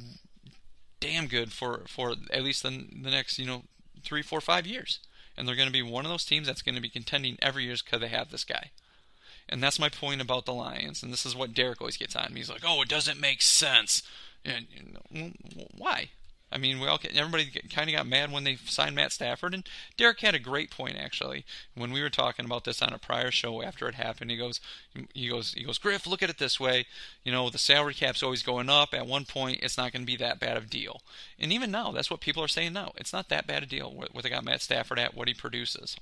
damn 0.98 1.26
good 1.26 1.52
for 1.52 1.82
for 1.86 2.14
at 2.32 2.42
least 2.42 2.62
the, 2.62 2.70
the 2.70 3.10
next 3.10 3.38
you 3.38 3.46
know 3.46 3.64
three, 4.02 4.22
four, 4.22 4.40
five 4.40 4.66
years. 4.66 5.00
And 5.36 5.46
they're 5.46 5.56
going 5.56 5.68
to 5.68 5.72
be 5.72 5.82
one 5.82 6.06
of 6.06 6.10
those 6.10 6.24
teams 6.24 6.46
that's 6.46 6.62
going 6.62 6.76
to 6.76 6.80
be 6.80 6.88
contending 6.88 7.36
every 7.42 7.64
year 7.64 7.76
because 7.84 8.00
they 8.00 8.08
have 8.08 8.30
this 8.30 8.44
guy. 8.44 8.70
And 9.48 9.62
that's 9.62 9.78
my 9.78 9.88
point 9.88 10.20
about 10.20 10.44
the 10.44 10.54
Lions. 10.54 11.02
And 11.02 11.12
this 11.12 11.24
is 11.24 11.36
what 11.36 11.54
Derek 11.54 11.80
always 11.80 11.96
gets 11.96 12.16
on 12.16 12.32
me. 12.32 12.40
He's 12.40 12.50
like, 12.50 12.64
"Oh, 12.64 12.82
it 12.82 12.88
doesn't 12.88 13.20
make 13.20 13.42
sense." 13.42 14.02
And, 14.44 14.66
why? 15.76 16.10
I 16.50 16.58
mean, 16.58 16.78
we 16.78 16.86
all 16.86 17.00
everybody 17.12 17.50
kind 17.70 17.90
of 17.90 17.96
got 17.96 18.06
mad 18.06 18.30
when 18.30 18.44
they 18.44 18.56
signed 18.56 18.94
Matt 18.94 19.10
Stafford, 19.10 19.52
and 19.52 19.68
Derek 19.96 20.20
had 20.20 20.34
a 20.34 20.38
great 20.38 20.70
point 20.70 20.96
actually 20.96 21.44
when 21.74 21.90
we 21.90 22.00
were 22.00 22.10
talking 22.10 22.44
about 22.44 22.64
this 22.64 22.80
on 22.80 22.92
a 22.92 22.98
prior 22.98 23.32
show 23.32 23.62
after 23.62 23.88
it 23.88 23.96
happened. 23.96 24.30
He 24.30 24.36
goes, 24.36 24.60
he 25.12 25.28
goes, 25.28 25.54
he 25.54 25.64
goes, 25.64 25.78
Griff, 25.78 26.06
look 26.06 26.22
at 26.22 26.30
it 26.30 26.38
this 26.38 26.60
way. 26.60 26.86
You 27.24 27.32
know, 27.32 27.50
the 27.50 27.58
salary 27.58 27.94
cap's 27.94 28.22
always 28.22 28.44
going 28.44 28.70
up. 28.70 28.94
At 28.94 29.08
one 29.08 29.24
point, 29.24 29.60
it's 29.62 29.76
not 29.76 29.92
going 29.92 30.02
to 30.02 30.06
be 30.06 30.16
that 30.16 30.38
bad 30.38 30.56
of 30.56 30.64
a 30.64 30.68
deal, 30.68 31.00
and 31.38 31.52
even 31.52 31.72
now, 31.72 31.90
that's 31.90 32.10
what 32.10 32.20
people 32.20 32.44
are 32.44 32.48
saying 32.48 32.72
now. 32.72 32.92
It's 32.96 33.12
not 33.12 33.28
that 33.28 33.48
bad 33.48 33.64
a 33.64 33.66
deal 33.66 33.92
what 33.92 34.22
they 34.22 34.30
got 34.30 34.44
Matt 34.44 34.62
Stafford 34.62 35.00
at, 35.00 35.16
what 35.16 35.28
he 35.28 35.34
produces. 35.34 35.96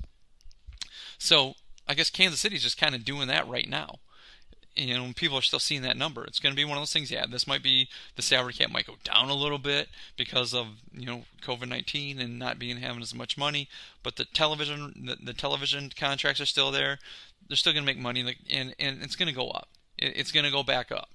So 1.18 1.54
I 1.88 1.94
guess 1.94 2.10
Kansas 2.10 2.40
City's 2.40 2.62
just 2.62 2.80
kind 2.80 2.94
of 2.94 3.04
doing 3.04 3.28
that 3.28 3.48
right 3.48 3.68
now. 3.68 3.98
You 4.76 4.94
know, 4.94 5.12
people 5.14 5.38
are 5.38 5.42
still 5.42 5.60
seeing 5.60 5.82
that 5.82 5.96
number. 5.96 6.24
It's 6.24 6.40
going 6.40 6.52
to 6.52 6.60
be 6.60 6.64
one 6.64 6.76
of 6.76 6.80
those 6.80 6.92
things. 6.92 7.10
Yeah, 7.10 7.26
this 7.30 7.46
might 7.46 7.62
be 7.62 7.88
the 8.16 8.22
salary 8.22 8.52
cap 8.52 8.70
might 8.70 8.86
go 8.86 8.96
down 9.04 9.28
a 9.28 9.34
little 9.34 9.58
bit 9.58 9.88
because 10.16 10.52
of 10.52 10.66
you 10.92 11.06
know 11.06 11.24
COVID 11.42 11.68
nineteen 11.68 12.18
and 12.18 12.38
not 12.40 12.58
being 12.58 12.78
having 12.78 13.02
as 13.02 13.14
much 13.14 13.38
money. 13.38 13.68
But 14.02 14.16
the 14.16 14.24
television, 14.24 15.04
the, 15.06 15.16
the 15.22 15.32
television 15.32 15.92
contracts 15.96 16.40
are 16.40 16.46
still 16.46 16.72
there. 16.72 16.98
They're 17.46 17.56
still 17.56 17.72
going 17.72 17.84
to 17.84 17.86
make 17.86 18.02
money, 18.02 18.20
and 18.50 18.74
and 18.78 19.02
it's 19.02 19.14
going 19.16 19.28
to 19.28 19.34
go 19.34 19.50
up. 19.50 19.68
It's 19.96 20.32
going 20.32 20.44
to 20.44 20.50
go 20.50 20.64
back 20.64 20.90
up. 20.90 21.08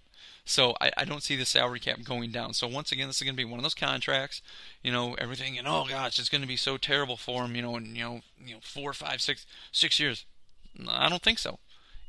So 0.46 0.76
I, 0.82 0.92
I, 0.98 1.06
don't 1.06 1.22
see 1.22 1.36
the 1.36 1.46
salary 1.46 1.80
cap 1.80 2.04
going 2.04 2.32
down. 2.32 2.54
So 2.54 2.68
once 2.68 2.92
again, 2.92 3.08
this 3.08 3.18
is 3.18 3.24
going 3.24 3.36
to 3.36 3.38
be 3.38 3.46
one 3.46 3.60
of 3.60 3.64
those 3.64 3.76
contracts, 3.76 4.42
you 4.82 4.92
know, 4.92 5.14
everything, 5.16 5.60
and 5.60 5.68
oh 5.68 5.86
gosh, 5.88 6.18
it's 6.18 6.30
going 6.30 6.42
to 6.42 6.48
be 6.48 6.56
so 6.56 6.76
terrible 6.78 7.18
for 7.18 7.44
him, 7.46 7.56
you 7.56 7.62
know, 7.62 7.76
in 7.76 7.96
you 7.96 8.04
know, 8.04 8.22
you 8.44 8.56
know, 8.56 8.60
four, 8.62 8.94
five, 8.94 9.22
six, 9.22 9.46
six 9.72 10.00
years. 10.00 10.26
I 10.88 11.10
don't 11.10 11.22
think 11.22 11.40
so. 11.40 11.60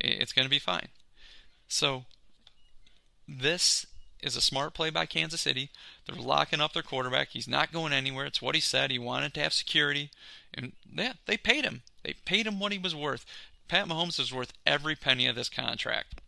It's 0.00 0.32
going 0.32 0.46
to 0.46 0.50
be 0.50 0.58
fine. 0.58 0.88
So, 1.68 2.04
this 3.28 3.86
is 4.22 4.36
a 4.36 4.40
smart 4.40 4.74
play 4.74 4.90
by 4.90 5.06
Kansas 5.06 5.40
City. 5.40 5.70
They're 6.06 6.20
locking 6.20 6.60
up 6.60 6.72
their 6.72 6.82
quarterback. 6.82 7.28
He's 7.30 7.48
not 7.48 7.72
going 7.72 7.92
anywhere. 7.92 8.26
It's 8.26 8.42
what 8.42 8.54
he 8.54 8.60
said. 8.60 8.90
He 8.90 8.98
wanted 8.98 9.34
to 9.34 9.40
have 9.40 9.52
security. 9.52 10.10
And 10.52 10.72
yeah, 10.92 11.14
they 11.26 11.36
paid 11.36 11.64
him. 11.64 11.82
They 12.02 12.14
paid 12.24 12.46
him 12.46 12.58
what 12.58 12.72
he 12.72 12.78
was 12.78 12.94
worth. 12.94 13.24
Pat 13.68 13.86
Mahomes 13.86 14.18
is 14.18 14.32
worth 14.32 14.52
every 14.66 14.96
penny 14.96 15.26
of 15.26 15.36
this 15.36 15.48
contract. 15.48 16.20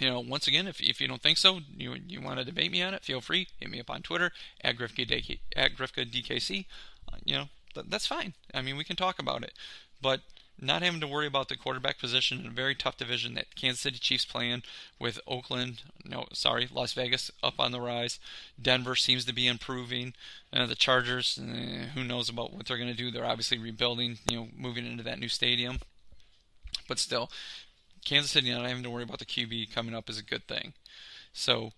You 0.00 0.08
know, 0.08 0.20
once 0.20 0.46
again, 0.46 0.66
if, 0.66 0.80
if 0.80 1.00
you 1.00 1.08
don't 1.08 1.22
think 1.22 1.38
so, 1.38 1.60
you 1.76 1.96
you 2.06 2.20
want 2.20 2.38
to 2.38 2.44
debate 2.44 2.70
me 2.70 2.82
on 2.82 2.94
it, 2.94 3.04
feel 3.04 3.20
free. 3.20 3.48
Hit 3.58 3.70
me 3.70 3.80
up 3.80 3.90
on 3.90 4.02
Twitter 4.02 4.32
at 4.62 4.76
Grifka 4.76 5.38
at 5.54 5.76
Grifka 5.76 6.10
DKC. 6.10 6.66
Uh, 7.10 7.16
you 7.24 7.36
know, 7.36 7.48
th- 7.74 7.86
that's 7.88 8.06
fine. 8.06 8.34
I 8.52 8.62
mean, 8.62 8.76
we 8.76 8.84
can 8.84 8.96
talk 8.96 9.18
about 9.18 9.42
it, 9.42 9.52
but 10.02 10.20
not 10.58 10.82
having 10.82 11.00
to 11.00 11.06
worry 11.06 11.26
about 11.26 11.48
the 11.48 11.56
quarterback 11.56 11.98
position 11.98 12.40
in 12.40 12.46
a 12.46 12.50
very 12.50 12.74
tough 12.74 12.96
division 12.96 13.34
that 13.34 13.54
Kansas 13.54 13.80
City 13.80 13.98
Chiefs 13.98 14.24
playing 14.24 14.62
with 14.98 15.20
Oakland, 15.26 15.82
no, 16.04 16.26
sorry, 16.32 16.68
Las 16.72 16.92
Vegas 16.94 17.30
up 17.42 17.54
on 17.58 17.72
the 17.72 17.80
rise. 17.80 18.18
Denver 18.60 18.96
seems 18.96 19.24
to 19.26 19.34
be 19.34 19.46
improving. 19.46 20.14
Uh, 20.52 20.66
the 20.66 20.74
Chargers, 20.74 21.38
eh, 21.42 21.86
who 21.94 22.04
knows 22.04 22.28
about 22.28 22.52
what 22.54 22.66
they're 22.66 22.78
going 22.78 22.90
to 22.90 22.94
do? 22.94 23.10
They're 23.10 23.26
obviously 23.26 23.58
rebuilding, 23.58 24.18
you 24.30 24.36
know, 24.36 24.48
moving 24.56 24.86
into 24.86 25.02
that 25.02 25.18
new 25.18 25.28
stadium. 25.28 25.80
But 26.88 26.98
still, 26.98 27.30
Kansas 28.04 28.30
City 28.30 28.50
not 28.52 28.66
having 28.66 28.82
to 28.84 28.90
worry 28.90 29.02
about 29.02 29.18
the 29.18 29.24
QB 29.24 29.74
coming 29.74 29.94
up 29.94 30.08
is 30.08 30.18
a 30.18 30.24
good 30.24 30.46
thing. 30.46 30.72
So 31.32 31.72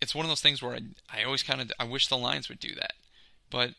it's 0.00 0.14
one 0.14 0.24
of 0.24 0.30
those 0.30 0.40
things 0.40 0.62
where 0.62 0.74
I, 0.74 0.80
I 1.12 1.24
always 1.24 1.42
kind 1.42 1.60
of 1.60 1.72
I 1.78 1.84
wish 1.84 2.08
the 2.08 2.16
Lions 2.16 2.48
would 2.48 2.60
do 2.60 2.74
that, 2.76 2.92
but 3.50 3.70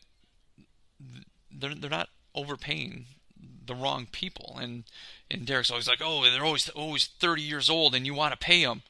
they're 1.50 1.74
they're 1.74 1.90
not 1.90 2.08
overpaying 2.34 3.06
the 3.66 3.74
wrong 3.74 4.06
people. 4.10 4.58
And 4.60 4.84
and 5.30 5.46
Derek's 5.46 5.70
always 5.70 5.88
like, 5.88 6.00
oh, 6.02 6.22
they're 6.22 6.44
always 6.44 6.68
always 6.70 7.06
30 7.06 7.42
years 7.42 7.70
old, 7.70 7.94
and 7.94 8.06
you 8.06 8.14
want 8.14 8.32
to 8.32 8.38
pay 8.38 8.64
them. 8.64 8.82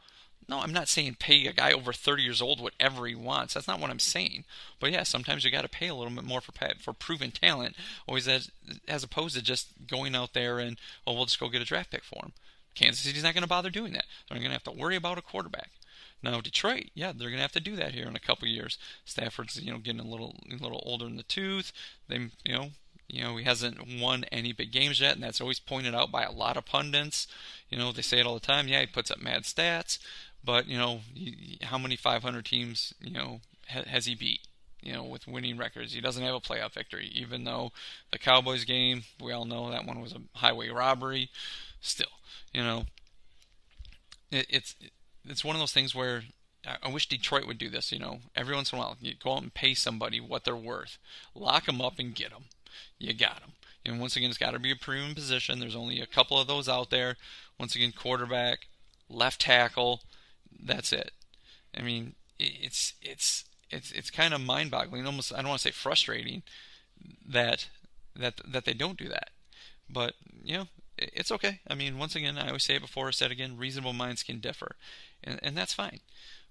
No, 0.48 0.61
I'm 0.61 0.72
not 0.72 0.88
saying 0.88 1.16
pay 1.18 1.46
a 1.46 1.52
guy 1.52 1.72
over 1.72 1.92
30 1.92 2.22
years 2.22 2.42
old 2.42 2.61
whatever 2.61 3.06
he 3.06 3.14
wants. 3.14 3.54
That's 3.54 3.68
not 3.68 3.80
what 3.80 3.90
I'm 3.90 4.00
saying. 4.00 4.44
But 4.80 4.90
yeah, 4.90 5.04
sometimes 5.04 5.44
you 5.44 5.50
got 5.50 5.62
to 5.62 5.68
pay 5.68 5.88
a 5.88 5.94
little 5.94 6.12
bit 6.12 6.24
more 6.24 6.40
for 6.40 6.52
for 6.80 6.92
proven 6.92 7.30
talent, 7.30 7.76
always 8.06 8.26
as 8.28 8.50
as 8.88 9.04
opposed 9.04 9.37
to 9.37 9.42
just 9.42 9.68
going 9.87 10.14
out 10.14 10.32
there 10.32 10.58
and 10.58 10.78
oh, 11.06 11.14
we'll 11.14 11.26
just 11.26 11.40
go 11.40 11.48
get 11.48 11.62
a 11.62 11.66
draft 11.66 11.90
pick 11.90 12.04
for 12.04 12.24
him. 12.24 12.32
Kansas 12.74 13.04
City's 13.04 13.22
not 13.22 13.35
going 13.35 13.42
to 13.42 13.48
bother 13.48 13.70
doing 13.70 13.92
that. 13.92 14.06
They're 14.28 14.38
going 14.38 14.48
to 14.48 14.54
have 14.54 14.64
to 14.64 14.72
worry 14.72 14.96
about 14.96 15.18
a 15.18 15.22
quarterback. 15.22 15.70
Now 16.22 16.40
Detroit, 16.40 16.90
yeah, 16.94 17.12
they're 17.12 17.28
going 17.28 17.38
to 17.38 17.42
have 17.42 17.52
to 17.52 17.61
do 17.61 17.76
that 17.76 17.94
here 17.94 18.06
in 18.06 18.16
a 18.16 18.20
couple 18.20 18.46
years. 18.46 18.78
Stafford's, 19.04 19.61
you 19.61 19.72
know, 19.72 19.78
getting 19.78 20.00
a 20.00 20.06
little 20.06 20.37
a 20.50 20.62
little 20.62 20.82
older 20.87 21.06
in 21.06 21.16
the 21.16 21.24
tooth. 21.24 21.72
They, 22.08 22.30
you 22.44 22.54
know, 22.54 22.70
you 23.12 23.22
know, 23.22 23.37
he 23.37 23.44
hasn't 23.44 24.01
won 24.01 24.25
any 24.33 24.55
big 24.55 24.72
games 24.72 24.98
yet, 24.98 25.14
and 25.14 25.22
that's 25.22 25.40
always 25.40 25.61
pointed 25.61 25.94
out 25.94 26.11
by 26.11 26.22
a 26.22 26.33
lot 26.33 26.57
of 26.57 26.64
pundits. 26.64 27.27
You 27.68 27.77
know, 27.77 27.92
they 27.92 28.01
say 28.01 28.18
it 28.18 28.27
all 28.27 28.33
the 28.33 28.40
time. 28.40 28.68
Yeah, 28.68 28.81
he 28.81 28.87
puts 28.87 29.11
up 29.11 29.20
mad 29.20 29.42
stats, 29.42 29.98
but 30.42 30.66
you 30.66 30.79
know, 30.79 31.03
how 31.61 31.77
many 31.77 31.94
500 31.94 32.42
teams, 32.42 32.94
you 33.03 33.12
know, 33.12 33.42
ha- 33.68 33.85
has 33.87 34.07
he 34.07 34.14
beat? 34.14 34.40
You 34.81 34.94
know, 34.94 35.05
with 35.05 35.29
winning 35.29 35.59
records, 35.59 35.92
he 35.92 36.01
doesn't 36.01 36.22
have 36.25 36.35
a 36.35 36.40
playoff 36.40 36.72
victory. 36.72 37.11
Even 37.14 37.44
though 37.44 37.70
the 38.11 38.18
Cowboys 38.18 38.64
game, 38.64 39.05
we 39.20 39.31
all 39.31 39.44
know 39.44 39.70
that 39.70 39.85
one 39.85 40.01
was 40.01 40.14
a 40.14 40.38
highway 40.38 40.70
robbery. 40.70 41.29
Still, 41.83 42.07
you 42.55 42.62
know, 42.62 42.87
it, 44.31 44.46
it's 44.48 44.75
it's 45.29 45.44
one 45.44 45.55
of 45.55 45.61
those 45.61 45.72
things 45.72 45.94
where 45.94 46.25
I 46.83 46.88
wish 46.88 47.09
Detroit 47.09 47.46
would 47.46 47.59
do 47.59 47.68
this. 47.68 47.92
You 47.92 47.98
know, 47.98 48.20
every 48.35 48.55
once 48.55 48.72
in 48.72 48.79
a 48.79 48.81
while, 48.81 48.96
you 49.03 49.12
go 49.22 49.35
out 49.35 49.42
and 49.42 49.53
pay 49.53 49.75
somebody 49.75 50.18
what 50.18 50.44
they're 50.44 50.57
worth, 50.57 50.96
lock 51.35 51.66
them 51.66 51.83
up 51.83 51.98
and 51.98 52.14
get 52.14 52.31
them 52.31 52.44
you 52.98 53.12
got 53.14 53.40
them. 53.40 53.52
And 53.85 54.00
once 54.00 54.16
again, 54.16 54.30
it's 54.30 54.38
got 54.38 54.52
to 54.52 54.58
be 54.58 54.70
a 54.70 54.76
premium 54.76 55.14
position. 55.14 55.58
There's 55.58 55.76
only 55.76 56.00
a 56.00 56.06
couple 56.06 56.38
of 56.38 56.46
those 56.46 56.68
out 56.68 56.90
there. 56.90 57.16
Once 57.58 57.74
again, 57.74 57.92
quarterback, 57.96 58.68
left 59.08 59.40
tackle. 59.40 60.02
That's 60.64 60.92
it. 60.92 61.11
I 61.76 61.82
mean, 61.82 62.14
it's 62.38 62.94
it's 63.02 63.44
it's 63.70 63.90
it's 63.92 64.11
kind 64.11 64.35
of 64.35 64.40
mind-boggling. 64.40 65.06
Almost, 65.06 65.32
I 65.32 65.38
don't 65.38 65.48
want 65.48 65.61
to 65.61 65.68
say 65.68 65.72
frustrating 65.72 66.42
that 67.26 67.68
that 68.14 68.40
that 68.46 68.64
they 68.64 68.74
don't 68.74 68.98
do 68.98 69.08
that. 69.08 69.30
But 69.88 70.14
you 70.44 70.58
know, 70.58 70.68
it's 70.98 71.32
okay. 71.32 71.61
I 71.68 71.74
mean, 71.74 71.98
once 71.98 72.14
again, 72.14 72.38
I 72.38 72.48
always 72.48 72.64
say 72.64 72.76
it 72.76 72.82
before, 72.82 73.08
I 73.08 73.12
said 73.12 73.30
again, 73.30 73.56
reasonable 73.56 73.92
minds 73.92 74.22
can 74.22 74.38
differ, 74.38 74.76
and 75.24 75.40
and 75.42 75.56
that's 75.56 75.74
fine. 75.74 76.00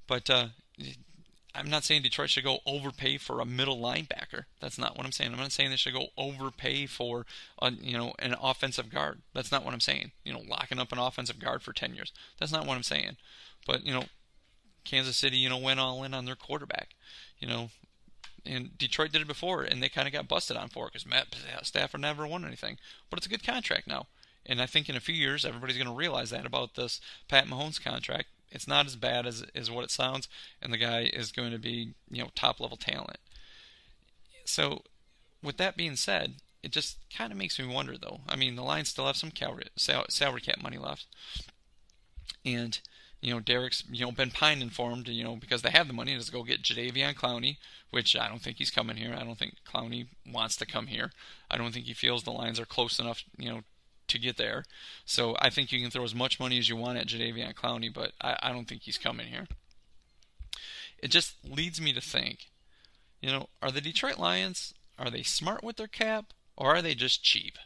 But 0.08 0.30
uh, 0.30 0.48
I'm 1.54 1.70
not 1.70 1.84
saying 1.84 2.02
Detroit 2.02 2.30
should 2.30 2.44
go 2.44 2.60
overpay 2.66 3.18
for 3.18 3.40
a 3.40 3.46
middle 3.46 3.78
linebacker. 3.78 4.46
That's 4.60 4.78
not 4.78 4.98
what 4.98 5.06
I'm 5.06 5.12
saying. 5.12 5.34
I'm 5.34 5.40
not 5.40 5.52
saying 5.52 5.70
they 5.70 5.76
should 5.76 5.94
go 5.94 6.08
overpay 6.18 6.86
for 6.86 7.26
a, 7.62 7.72
you 7.72 7.98
know 7.98 8.14
an 8.20 8.36
offensive 8.42 8.90
guard. 8.90 9.22
That's 9.34 9.52
not 9.52 9.66
what 9.66 9.74
I'm 9.74 9.80
saying. 9.80 10.12
You 10.24 10.34
know, 10.34 10.44
locking 10.48 10.80
up 10.80 10.92
an 10.92 11.00
offensive 11.00 11.40
guard 11.40 11.62
for 11.62 11.74
10 11.74 11.94
years. 11.94 12.14
That's 12.40 12.52
not 12.52 12.66
what 12.66 12.76
I'm 12.76 12.84
saying. 12.84 13.18
But 13.68 13.86
you 13.86 13.94
know, 13.94 14.06
Kansas 14.86 15.18
City, 15.18 15.38
you 15.38 15.50
know, 15.50 15.58
went 15.58 15.80
all 15.80 16.04
in 16.04 16.14
on 16.14 16.26
their 16.26 16.36
quarterback. 16.36 16.96
You 17.40 17.48
know, 17.48 17.70
and 18.46 18.78
Detroit 18.78 19.12
did 19.12 19.22
it 19.22 19.28
before, 19.28 19.64
and 19.64 19.84
they 19.84 19.90
kind 19.90 20.08
of 20.08 20.14
got 20.14 20.28
busted 20.28 20.58
on 20.58 20.70
for 20.70 20.88
it 20.88 20.94
because 20.94 21.08
Matt 21.08 21.36
Stafford 21.64 22.02
never 22.02 22.26
won 22.26 22.46
anything. 22.46 22.78
But 23.10 23.18
it's 23.18 23.28
a 23.28 23.30
good 23.30 23.46
contract 23.46 23.88
now. 23.88 24.08
And 24.46 24.62
I 24.62 24.66
think 24.66 24.90
in 24.90 24.96
a 24.96 25.02
few 25.02 25.14
years, 25.14 25.46
everybody's 25.46 25.78
going 25.78 25.88
to 25.88 25.94
realize 25.94 26.32
that 26.32 26.46
about 26.46 26.76
this 26.76 27.00
Pat 27.28 27.46
Mahomes 27.46 27.82
contract 27.82 28.30
it's 28.52 28.68
not 28.68 28.86
as 28.86 28.96
bad 28.96 29.26
as 29.26 29.44
as 29.56 29.72
what 29.72 29.84
it 29.84 29.92
sounds, 29.92 30.28
and 30.62 30.74
the 30.74 30.78
guy 30.78 31.10
is 31.14 31.32
going 31.32 31.52
to 31.52 31.60
be 31.60 31.94
you 32.10 32.24
know 32.24 32.30
top 32.36 32.60
level 32.60 32.78
talent. 32.78 33.20
So, 34.46 34.84
with 35.42 35.58
that 35.58 35.78
being 35.78 35.96
said, 35.96 36.36
it 36.62 36.72
just 36.72 36.98
kind 37.16 37.32
of 37.32 37.38
makes 37.38 37.58
me 37.58 37.66
wonder 37.66 37.98
though. 37.98 38.22
I 38.28 38.36
mean, 38.36 38.56
the 38.56 38.64
Lions 38.64 38.90
still 38.90 39.08
have 39.08 39.16
some 39.16 39.32
salary 39.78 40.42
cap 40.42 40.62
money 40.62 40.78
left, 40.78 41.08
and 42.46 42.80
you 43.22 43.34
know 43.34 43.40
Derek's 43.40 43.84
you 43.90 44.06
know 44.06 44.12
been 44.12 44.32
pine 44.32 44.62
informed 44.62 45.08
you 45.08 45.24
know 45.24 45.36
because 45.36 45.62
they 45.62 45.72
have 45.72 45.88
the 45.88 45.94
money 45.94 46.18
to 46.18 46.32
go 46.32 46.44
get 46.44 46.64
Jadeveon 46.64 47.16
Clowney, 47.16 47.58
which 47.90 48.16
I 48.16 48.28
don't 48.28 48.42
think 48.42 48.58
he's 48.58 48.72
coming 48.72 48.98
here. 48.98 49.16
I 49.18 49.24
don't 49.24 49.38
think 49.38 49.56
Clowney 49.66 50.08
wants 50.30 50.58
to 50.58 50.66
come 50.66 50.88
here. 50.88 51.12
I 51.50 51.58
don't 51.58 51.74
think 51.74 51.86
he 51.86 51.94
feels 51.94 52.24
the 52.24 52.32
Lions 52.32 52.60
are 52.60 52.66
close 52.66 53.00
enough 53.00 53.24
you 53.38 53.50
know 53.50 53.62
to 54.12 54.20
get 54.20 54.38
there. 54.38 54.64
So 55.06 55.36
I 55.40 55.50
think 55.50 55.72
you 55.72 55.82
can 55.82 55.92
throw 55.92 56.04
as 56.04 56.16
much 56.16 56.40
money 56.40 56.58
as 56.58 56.70
you 56.70 56.76
want 56.76 56.98
at 56.98 57.08
Jadeveon 57.08 57.54
Clowney, 57.54 57.94
but 57.94 58.12
I, 58.22 58.38
I 58.42 58.52
don't 58.52 58.68
think 58.68 58.84
he's 58.84 58.98
coming 58.98 59.28
here. 59.28 59.48
It 61.00 61.10
just 61.10 61.34
leads 61.44 61.82
me 61.82 61.94
to 61.94 62.02
think, 62.02 62.48
you 63.22 63.32
know, 63.32 63.50
are 63.62 63.72
the 63.72 63.82
Detroit 63.82 64.18
Lions 64.18 64.74
are 65.02 65.10
they 65.10 65.24
smart 65.24 65.64
with 65.64 65.78
their 65.78 65.88
cap 65.88 66.26
or 66.56 66.76
are 66.76 66.82
they 66.82 66.94
just 66.94 67.24
cheap? 67.24 67.58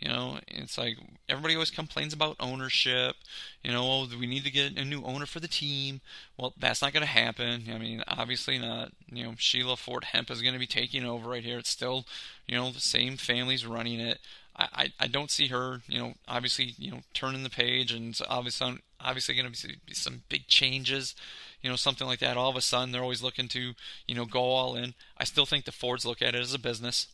You 0.00 0.08
know, 0.08 0.38
it's 0.46 0.78
like 0.78 0.96
everybody 1.28 1.54
always 1.54 1.72
complains 1.72 2.12
about 2.12 2.36
ownership. 2.38 3.16
You 3.64 3.72
know, 3.72 3.82
oh, 3.82 4.06
we 4.18 4.28
need 4.28 4.44
to 4.44 4.50
get 4.50 4.78
a 4.78 4.84
new 4.84 5.02
owner 5.02 5.26
for 5.26 5.40
the 5.40 5.48
team. 5.48 6.00
Well, 6.36 6.54
that's 6.56 6.80
not 6.80 6.92
going 6.92 7.02
to 7.02 7.06
happen. 7.06 7.64
I 7.74 7.78
mean, 7.78 8.04
obviously 8.06 8.58
not. 8.58 8.92
You 9.10 9.24
know, 9.24 9.34
Sheila 9.36 9.76
Ford 9.76 10.04
Hamp 10.04 10.30
is 10.30 10.40
going 10.40 10.54
to 10.54 10.60
be 10.60 10.68
taking 10.68 11.04
over 11.04 11.28
right 11.28 11.42
here. 11.42 11.58
It's 11.58 11.68
still, 11.68 12.06
you 12.46 12.56
know, 12.56 12.70
the 12.70 12.80
same 12.80 13.16
families 13.16 13.66
running 13.66 13.98
it. 13.98 14.20
I, 14.58 14.92
I 14.98 15.06
don't 15.06 15.30
see 15.30 15.48
her, 15.48 15.82
you 15.86 15.98
know, 15.98 16.14
obviously, 16.26 16.74
you 16.78 16.90
know, 16.90 17.00
turning 17.14 17.44
the 17.44 17.50
page 17.50 17.92
and 17.92 18.18
obviously, 18.28 18.78
obviously 19.00 19.36
going 19.36 19.52
to 19.52 19.68
be 19.86 19.94
some 19.94 20.22
big 20.28 20.48
changes, 20.48 21.14
you 21.62 21.70
know, 21.70 21.76
something 21.76 22.06
like 22.06 22.18
that. 22.18 22.36
All 22.36 22.50
of 22.50 22.56
a 22.56 22.60
sudden, 22.60 22.90
they're 22.90 23.02
always 23.02 23.22
looking 23.22 23.46
to, 23.48 23.74
you 24.06 24.14
know, 24.16 24.24
go 24.24 24.40
all 24.40 24.74
in. 24.74 24.94
I 25.16 25.24
still 25.24 25.46
think 25.46 25.64
the 25.64 25.72
Fords 25.72 26.04
look 26.04 26.20
at 26.20 26.34
it 26.34 26.40
as 26.40 26.54
a 26.54 26.58
business. 26.58 27.06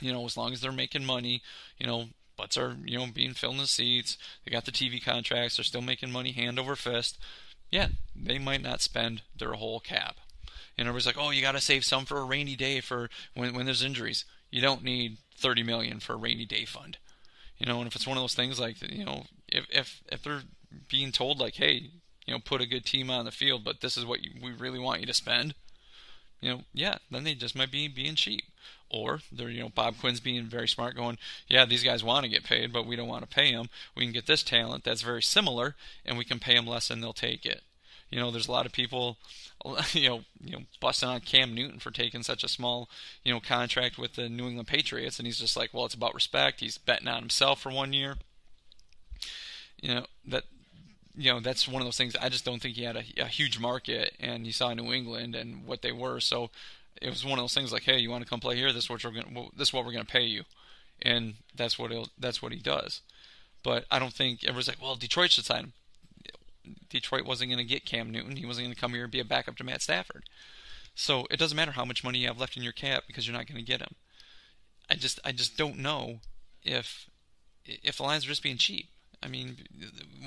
You 0.00 0.12
know, 0.12 0.24
as 0.24 0.36
long 0.36 0.52
as 0.52 0.60
they're 0.60 0.72
making 0.72 1.04
money, 1.04 1.42
you 1.78 1.86
know, 1.86 2.06
butts 2.36 2.56
are, 2.56 2.76
you 2.84 2.98
know, 2.98 3.06
being 3.14 3.34
filled 3.34 3.54
in 3.54 3.60
the 3.60 3.66
seats. 3.66 4.16
They 4.44 4.50
got 4.50 4.64
the 4.64 4.72
TV 4.72 5.04
contracts. 5.04 5.56
They're 5.56 5.64
still 5.64 5.82
making 5.82 6.10
money 6.10 6.32
hand 6.32 6.58
over 6.58 6.74
fist. 6.74 7.18
Yeah, 7.70 7.88
they 8.16 8.38
might 8.38 8.62
not 8.62 8.80
spend 8.80 9.22
their 9.36 9.52
whole 9.52 9.80
cap. 9.80 10.16
And 10.76 10.88
everybody's 10.88 11.06
like, 11.06 11.18
oh, 11.18 11.30
you 11.30 11.42
got 11.42 11.52
to 11.52 11.60
save 11.60 11.84
some 11.84 12.04
for 12.04 12.18
a 12.18 12.24
rainy 12.24 12.56
day 12.56 12.80
for 12.80 13.08
when, 13.34 13.54
when 13.54 13.66
there's 13.66 13.84
injuries. 13.84 14.24
You 14.50 14.60
don't 14.60 14.82
need 14.82 15.18
30 15.36 15.62
million 15.62 16.00
for 16.00 16.14
a 16.14 16.18
rainy 16.18 16.44
day 16.44 16.64
fund. 16.64 16.98
You 17.58 17.66
know, 17.66 17.78
and 17.78 17.86
if 17.86 17.94
it's 17.94 18.06
one 18.06 18.16
of 18.16 18.22
those 18.22 18.34
things 18.34 18.58
like, 18.58 18.76
you 18.90 19.04
know, 19.04 19.24
if 19.48 19.66
if 19.70 20.02
if 20.10 20.22
they're 20.22 20.42
being 20.88 21.12
told 21.12 21.38
like, 21.38 21.54
hey, 21.54 21.90
you 22.26 22.34
know, 22.34 22.40
put 22.40 22.60
a 22.60 22.66
good 22.66 22.84
team 22.84 23.10
on 23.10 23.24
the 23.24 23.30
field, 23.30 23.64
but 23.64 23.80
this 23.80 23.96
is 23.96 24.04
what 24.04 24.22
you, 24.22 24.32
we 24.42 24.52
really 24.52 24.78
want 24.78 25.00
you 25.00 25.06
to 25.06 25.14
spend, 25.14 25.54
you 26.40 26.50
know, 26.50 26.60
yeah, 26.72 26.98
then 27.10 27.24
they 27.24 27.34
just 27.34 27.56
might 27.56 27.70
be 27.70 27.88
being 27.88 28.14
cheap. 28.14 28.44
Or 28.90 29.20
they're, 29.32 29.48
you 29.48 29.62
know, 29.62 29.70
Bob 29.70 29.98
Quinn's 29.98 30.20
being 30.20 30.44
very 30.44 30.68
smart, 30.68 30.94
going, 30.94 31.18
yeah, 31.48 31.64
these 31.64 31.82
guys 31.82 32.04
want 32.04 32.24
to 32.24 32.30
get 32.30 32.44
paid, 32.44 32.72
but 32.72 32.86
we 32.86 32.96
don't 32.96 33.08
want 33.08 33.28
to 33.28 33.34
pay 33.34 33.52
them. 33.52 33.68
We 33.96 34.04
can 34.04 34.12
get 34.12 34.26
this 34.26 34.42
talent 34.42 34.84
that's 34.84 35.02
very 35.02 35.22
similar, 35.22 35.74
and 36.04 36.16
we 36.16 36.24
can 36.24 36.38
pay 36.38 36.54
them 36.54 36.66
less, 36.66 36.90
and 36.90 37.02
they'll 37.02 37.12
take 37.12 37.44
it. 37.44 37.62
You 38.10 38.20
know, 38.20 38.30
there's 38.30 38.48
a 38.48 38.52
lot 38.52 38.66
of 38.66 38.72
people, 38.72 39.16
you 39.92 40.08
know, 40.08 40.20
you 40.42 40.52
know, 40.52 40.62
busting 40.80 41.08
on 41.08 41.20
Cam 41.20 41.54
Newton 41.54 41.78
for 41.78 41.90
taking 41.90 42.22
such 42.22 42.44
a 42.44 42.48
small, 42.48 42.88
you 43.22 43.32
know, 43.32 43.40
contract 43.40 43.98
with 43.98 44.14
the 44.14 44.28
New 44.28 44.46
England 44.46 44.68
Patriots, 44.68 45.18
and 45.18 45.26
he's 45.26 45.38
just 45.38 45.56
like, 45.56 45.72
well, 45.72 45.84
it's 45.84 45.94
about 45.94 46.14
respect. 46.14 46.60
He's 46.60 46.78
betting 46.78 47.08
on 47.08 47.20
himself 47.20 47.60
for 47.60 47.72
one 47.72 47.92
year. 47.92 48.16
You 49.80 49.94
know 49.94 50.06
that, 50.26 50.44
you 51.16 51.32
know, 51.32 51.40
that's 51.40 51.68
one 51.68 51.82
of 51.82 51.86
those 51.86 51.96
things. 51.96 52.16
I 52.20 52.28
just 52.28 52.44
don't 52.44 52.60
think 52.60 52.76
he 52.76 52.84
had 52.84 52.96
a, 52.96 53.04
a 53.18 53.26
huge 53.26 53.58
market, 53.58 54.14
and 54.20 54.46
he 54.46 54.52
saw 54.52 54.72
New 54.72 54.92
England 54.92 55.34
and 55.34 55.66
what 55.66 55.82
they 55.82 55.92
were. 55.92 56.20
So 56.20 56.50
it 57.00 57.10
was 57.10 57.24
one 57.24 57.38
of 57.38 57.42
those 57.42 57.54
things 57.54 57.72
like, 57.72 57.82
hey, 57.82 57.98
you 57.98 58.10
want 58.10 58.22
to 58.22 58.30
come 58.30 58.40
play 58.40 58.56
here? 58.56 58.72
This 58.72 58.84
is 58.84 58.90
what 58.90 59.04
we're 59.04 59.10
going. 59.10 59.50
This 59.56 59.68
is 59.68 59.74
what 59.74 59.84
we're 59.84 59.92
to 59.92 60.04
pay 60.04 60.24
you, 60.24 60.44
and 61.02 61.34
that's 61.54 61.78
what 61.78 61.90
he'll, 61.90 62.08
that's 62.18 62.40
what 62.40 62.52
he 62.52 62.58
does. 62.58 63.00
But 63.62 63.86
I 63.90 63.98
don't 63.98 64.12
think 64.12 64.44
everyone's 64.44 64.68
like, 64.68 64.80
well, 64.80 64.94
Detroit 64.94 65.32
should 65.32 65.46
sign 65.46 65.64
him. 65.64 65.72
Detroit 66.88 67.24
wasn't 67.24 67.50
going 67.50 67.58
to 67.58 67.64
get 67.64 67.84
Cam 67.84 68.10
Newton. 68.10 68.36
He 68.36 68.46
wasn't 68.46 68.66
going 68.66 68.74
to 68.74 68.80
come 68.80 68.92
here 68.92 69.04
and 69.04 69.12
be 69.12 69.20
a 69.20 69.24
backup 69.24 69.56
to 69.56 69.64
Matt 69.64 69.82
Stafford. 69.82 70.24
So 70.94 71.26
it 71.30 71.38
doesn't 71.38 71.56
matter 71.56 71.72
how 71.72 71.84
much 71.84 72.04
money 72.04 72.18
you 72.18 72.28
have 72.28 72.38
left 72.38 72.56
in 72.56 72.62
your 72.62 72.72
cap 72.72 73.04
because 73.06 73.26
you're 73.26 73.36
not 73.36 73.46
going 73.46 73.58
to 73.58 73.66
get 73.66 73.80
him. 73.80 73.94
I 74.88 74.94
just 74.94 75.18
I 75.24 75.32
just 75.32 75.56
don't 75.56 75.78
know 75.78 76.20
if 76.62 77.08
if 77.64 77.96
the 77.96 78.02
Lions 78.02 78.24
are 78.24 78.28
just 78.28 78.42
being 78.42 78.58
cheap. 78.58 78.88
I 79.22 79.28
mean, 79.28 79.56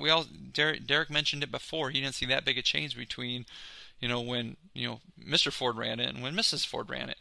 we 0.01 0.09
all 0.09 0.25
Derek, 0.25 0.87
Derek 0.87 1.09
mentioned 1.09 1.43
it 1.43 1.51
before. 1.51 1.91
He 1.91 2.01
didn't 2.01 2.15
see 2.15 2.25
that 2.25 2.45
big 2.45 2.57
a 2.57 2.61
change 2.61 2.97
between, 2.97 3.45
you 3.99 4.07
know, 4.07 4.19
when 4.19 4.57
you 4.73 4.87
know 4.87 4.99
Mr. 5.23 5.51
Ford 5.51 5.77
ran 5.77 5.99
it 5.99 6.13
and 6.13 6.23
when 6.23 6.35
Mrs. 6.35 6.65
Ford 6.65 6.89
ran 6.89 7.09
it. 7.09 7.17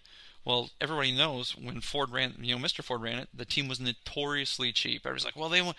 Well, 0.47 0.71
everybody 0.81 1.11
knows 1.11 1.57
when 1.57 1.81
Ford 1.81 2.11
ran, 2.11 2.37
you 2.41 2.57
know, 2.57 2.65
Mr. 2.65 2.83
Ford 2.85 3.03
ran 3.03 3.19
it, 3.19 3.29
the 3.35 3.45
team 3.45 3.67
was 3.67 3.81
notoriously 3.81 4.71
cheap. 4.71 5.03
Everybody's 5.05 5.25
like, 5.25 5.35
well, 5.35 5.49
they 5.49 5.61
went, 5.61 5.77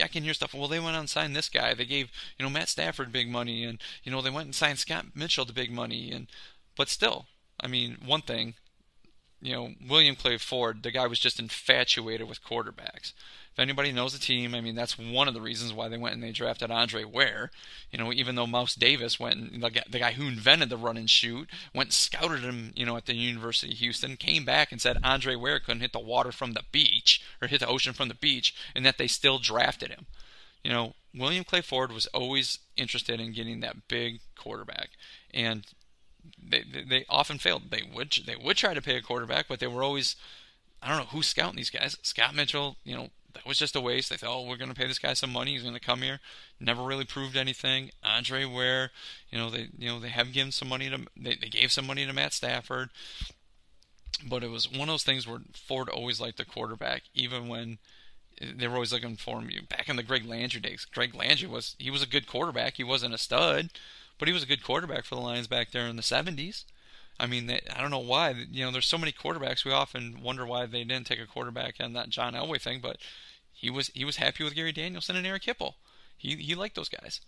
I 0.00 0.06
can 0.06 0.22
hear 0.22 0.32
stuff. 0.34 0.54
Well, 0.54 0.68
they 0.68 0.78
went 0.78 0.94
out 0.94 1.00
and 1.00 1.10
signed 1.10 1.34
this 1.34 1.48
guy. 1.48 1.74
They 1.74 1.84
gave, 1.84 2.12
you 2.38 2.44
know, 2.44 2.50
Matt 2.50 2.68
Stafford 2.68 3.10
big 3.10 3.28
money, 3.28 3.64
and 3.64 3.80
you 4.04 4.12
know, 4.12 4.22
they 4.22 4.30
went 4.30 4.46
and 4.46 4.54
signed 4.54 4.78
Scott 4.78 5.06
Mitchell 5.16 5.44
to 5.46 5.52
big 5.52 5.72
money, 5.72 6.12
and 6.12 6.28
but 6.76 6.88
still, 6.88 7.26
I 7.58 7.66
mean, 7.66 7.98
one 8.06 8.22
thing, 8.22 8.54
you 9.44 9.52
know, 9.52 9.74
William 9.86 10.16
Clay 10.16 10.38
Ford, 10.38 10.82
the 10.82 10.90
guy 10.90 11.06
was 11.06 11.18
just 11.18 11.38
infatuated 11.38 12.26
with 12.26 12.42
quarterbacks. 12.42 13.12
If 13.52 13.58
anybody 13.58 13.92
knows 13.92 14.14
the 14.14 14.18
team, 14.18 14.54
I 14.54 14.62
mean, 14.62 14.74
that's 14.74 14.98
one 14.98 15.28
of 15.28 15.34
the 15.34 15.40
reasons 15.42 15.70
why 15.70 15.88
they 15.88 15.98
went 15.98 16.14
and 16.14 16.22
they 16.22 16.32
drafted 16.32 16.70
Andre 16.70 17.04
Ware. 17.04 17.50
You 17.90 17.98
know, 17.98 18.10
even 18.10 18.36
though 18.36 18.46
Mouse 18.46 18.74
Davis 18.74 19.20
went, 19.20 19.36
and 19.36 19.62
the 19.62 19.68
guy, 19.68 19.82
the 19.88 19.98
guy 19.98 20.12
who 20.12 20.26
invented 20.26 20.70
the 20.70 20.78
run 20.78 20.96
and 20.96 21.10
shoot, 21.10 21.50
went 21.74 21.88
and 21.88 21.92
scouted 21.92 22.40
him, 22.40 22.72
you 22.74 22.86
know, 22.86 22.96
at 22.96 23.04
the 23.04 23.14
University 23.14 23.72
of 23.72 23.78
Houston, 23.80 24.16
came 24.16 24.46
back 24.46 24.72
and 24.72 24.80
said 24.80 24.96
Andre 25.04 25.34
Ware 25.34 25.60
couldn't 25.60 25.82
hit 25.82 25.92
the 25.92 26.00
water 26.00 26.32
from 26.32 26.54
the 26.54 26.64
beach 26.72 27.22
or 27.42 27.46
hit 27.46 27.60
the 27.60 27.68
ocean 27.68 27.92
from 27.92 28.08
the 28.08 28.14
beach, 28.14 28.56
and 28.74 28.86
that 28.86 28.96
they 28.96 29.06
still 29.06 29.38
drafted 29.38 29.90
him. 29.90 30.06
You 30.64 30.72
know, 30.72 30.94
William 31.14 31.44
Clay 31.44 31.60
Ford 31.60 31.92
was 31.92 32.06
always 32.06 32.60
interested 32.78 33.20
in 33.20 33.34
getting 33.34 33.60
that 33.60 33.88
big 33.88 34.20
quarterback, 34.36 34.88
and 35.34 35.66
they 36.42 36.64
they 36.88 37.04
often 37.08 37.38
failed. 37.38 37.70
They 37.70 37.82
would 37.82 38.16
they 38.26 38.36
would 38.36 38.56
try 38.56 38.74
to 38.74 38.82
pay 38.82 38.96
a 38.96 39.02
quarterback, 39.02 39.46
but 39.48 39.60
they 39.60 39.66
were 39.66 39.82
always 39.82 40.16
I 40.82 40.88
don't 40.88 40.98
know 40.98 41.10
who's 41.10 41.28
scouting 41.28 41.56
these 41.56 41.70
guys. 41.70 41.96
Scott 42.02 42.34
Mitchell, 42.34 42.76
you 42.84 42.94
know, 42.94 43.08
that 43.34 43.46
was 43.46 43.58
just 43.58 43.76
a 43.76 43.80
waste. 43.80 44.10
They 44.10 44.16
thought, 44.16 44.36
oh, 44.36 44.46
we're 44.46 44.56
going 44.56 44.70
to 44.70 44.76
pay 44.76 44.86
this 44.86 44.98
guy 44.98 45.12
some 45.14 45.32
money. 45.32 45.52
He's 45.52 45.62
going 45.62 45.74
to 45.74 45.80
come 45.80 46.02
here. 46.02 46.20
Never 46.60 46.82
really 46.82 47.04
proved 47.04 47.36
anything. 47.36 47.90
Andre 48.02 48.44
Ware, 48.44 48.90
you 49.28 49.38
know, 49.38 49.50
they 49.50 49.68
you 49.76 49.88
know 49.88 50.00
they 50.00 50.08
have 50.08 50.32
given 50.32 50.52
some 50.52 50.68
money 50.68 50.88
to 50.90 51.00
they, 51.16 51.36
they 51.36 51.48
gave 51.48 51.72
some 51.72 51.86
money 51.86 52.06
to 52.06 52.12
Matt 52.12 52.32
Stafford, 52.32 52.90
but 54.26 54.44
it 54.44 54.50
was 54.50 54.70
one 54.70 54.88
of 54.88 54.92
those 54.92 55.02
things 55.02 55.26
where 55.26 55.40
Ford 55.52 55.88
always 55.88 56.20
liked 56.20 56.38
the 56.38 56.44
quarterback, 56.44 57.02
even 57.14 57.48
when 57.48 57.78
eh, 58.40 58.52
they 58.56 58.68
were 58.68 58.74
always 58.74 58.92
looking 58.92 59.16
for 59.16 59.40
him. 59.40 59.50
Back 59.68 59.88
in 59.88 59.96
the 59.96 60.02
Greg 60.02 60.26
Landry 60.26 60.60
days, 60.60 60.84
Greg 60.84 61.14
Landry 61.14 61.48
was 61.48 61.76
he 61.78 61.90
was 61.90 62.02
a 62.02 62.08
good 62.08 62.26
quarterback. 62.26 62.74
He 62.76 62.84
wasn't 62.84 63.14
a 63.14 63.18
stud, 63.18 63.70
but 64.18 64.28
he 64.28 64.34
was 64.34 64.42
a 64.42 64.46
good 64.46 64.62
quarterback 64.62 65.04
for 65.04 65.14
the 65.14 65.20
Lions 65.20 65.46
back 65.46 65.70
there 65.70 65.86
in 65.86 65.96
the 65.96 66.02
70s. 66.02 66.64
I 67.18 67.26
mean, 67.26 67.46
they, 67.46 67.60
I 67.74 67.80
don't 67.80 67.90
know 67.90 67.98
why. 67.98 68.30
You 68.30 68.64
know, 68.64 68.70
there's 68.70 68.86
so 68.86 68.98
many 68.98 69.12
quarterbacks. 69.12 69.64
We 69.64 69.72
often 69.72 70.20
wonder 70.22 70.44
why 70.44 70.66
they 70.66 70.84
didn't 70.84 71.06
take 71.06 71.20
a 71.20 71.26
quarterback 71.26 71.76
and 71.78 71.94
that 71.94 72.08
John 72.08 72.34
Elway 72.34 72.60
thing, 72.60 72.80
but 72.80 72.98
he 73.52 73.70
was 73.70 73.88
he 73.94 74.04
was 74.04 74.16
happy 74.16 74.42
with 74.42 74.54
Gary 74.54 74.72
Danielson 74.72 75.16
and 75.16 75.26
Eric 75.26 75.44
Hipple. 75.44 75.74
He 76.16 76.34
he 76.36 76.54
liked 76.54 76.74
those 76.74 76.88
guys. 76.88 77.20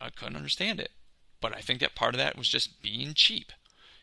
I 0.00 0.10
couldn't 0.10 0.36
understand 0.36 0.78
it, 0.78 0.90
but 1.40 1.56
I 1.56 1.60
think 1.60 1.80
that 1.80 1.94
part 1.94 2.14
of 2.14 2.18
that 2.18 2.36
was 2.36 2.48
just 2.48 2.82
being 2.82 3.14
cheap. 3.14 3.52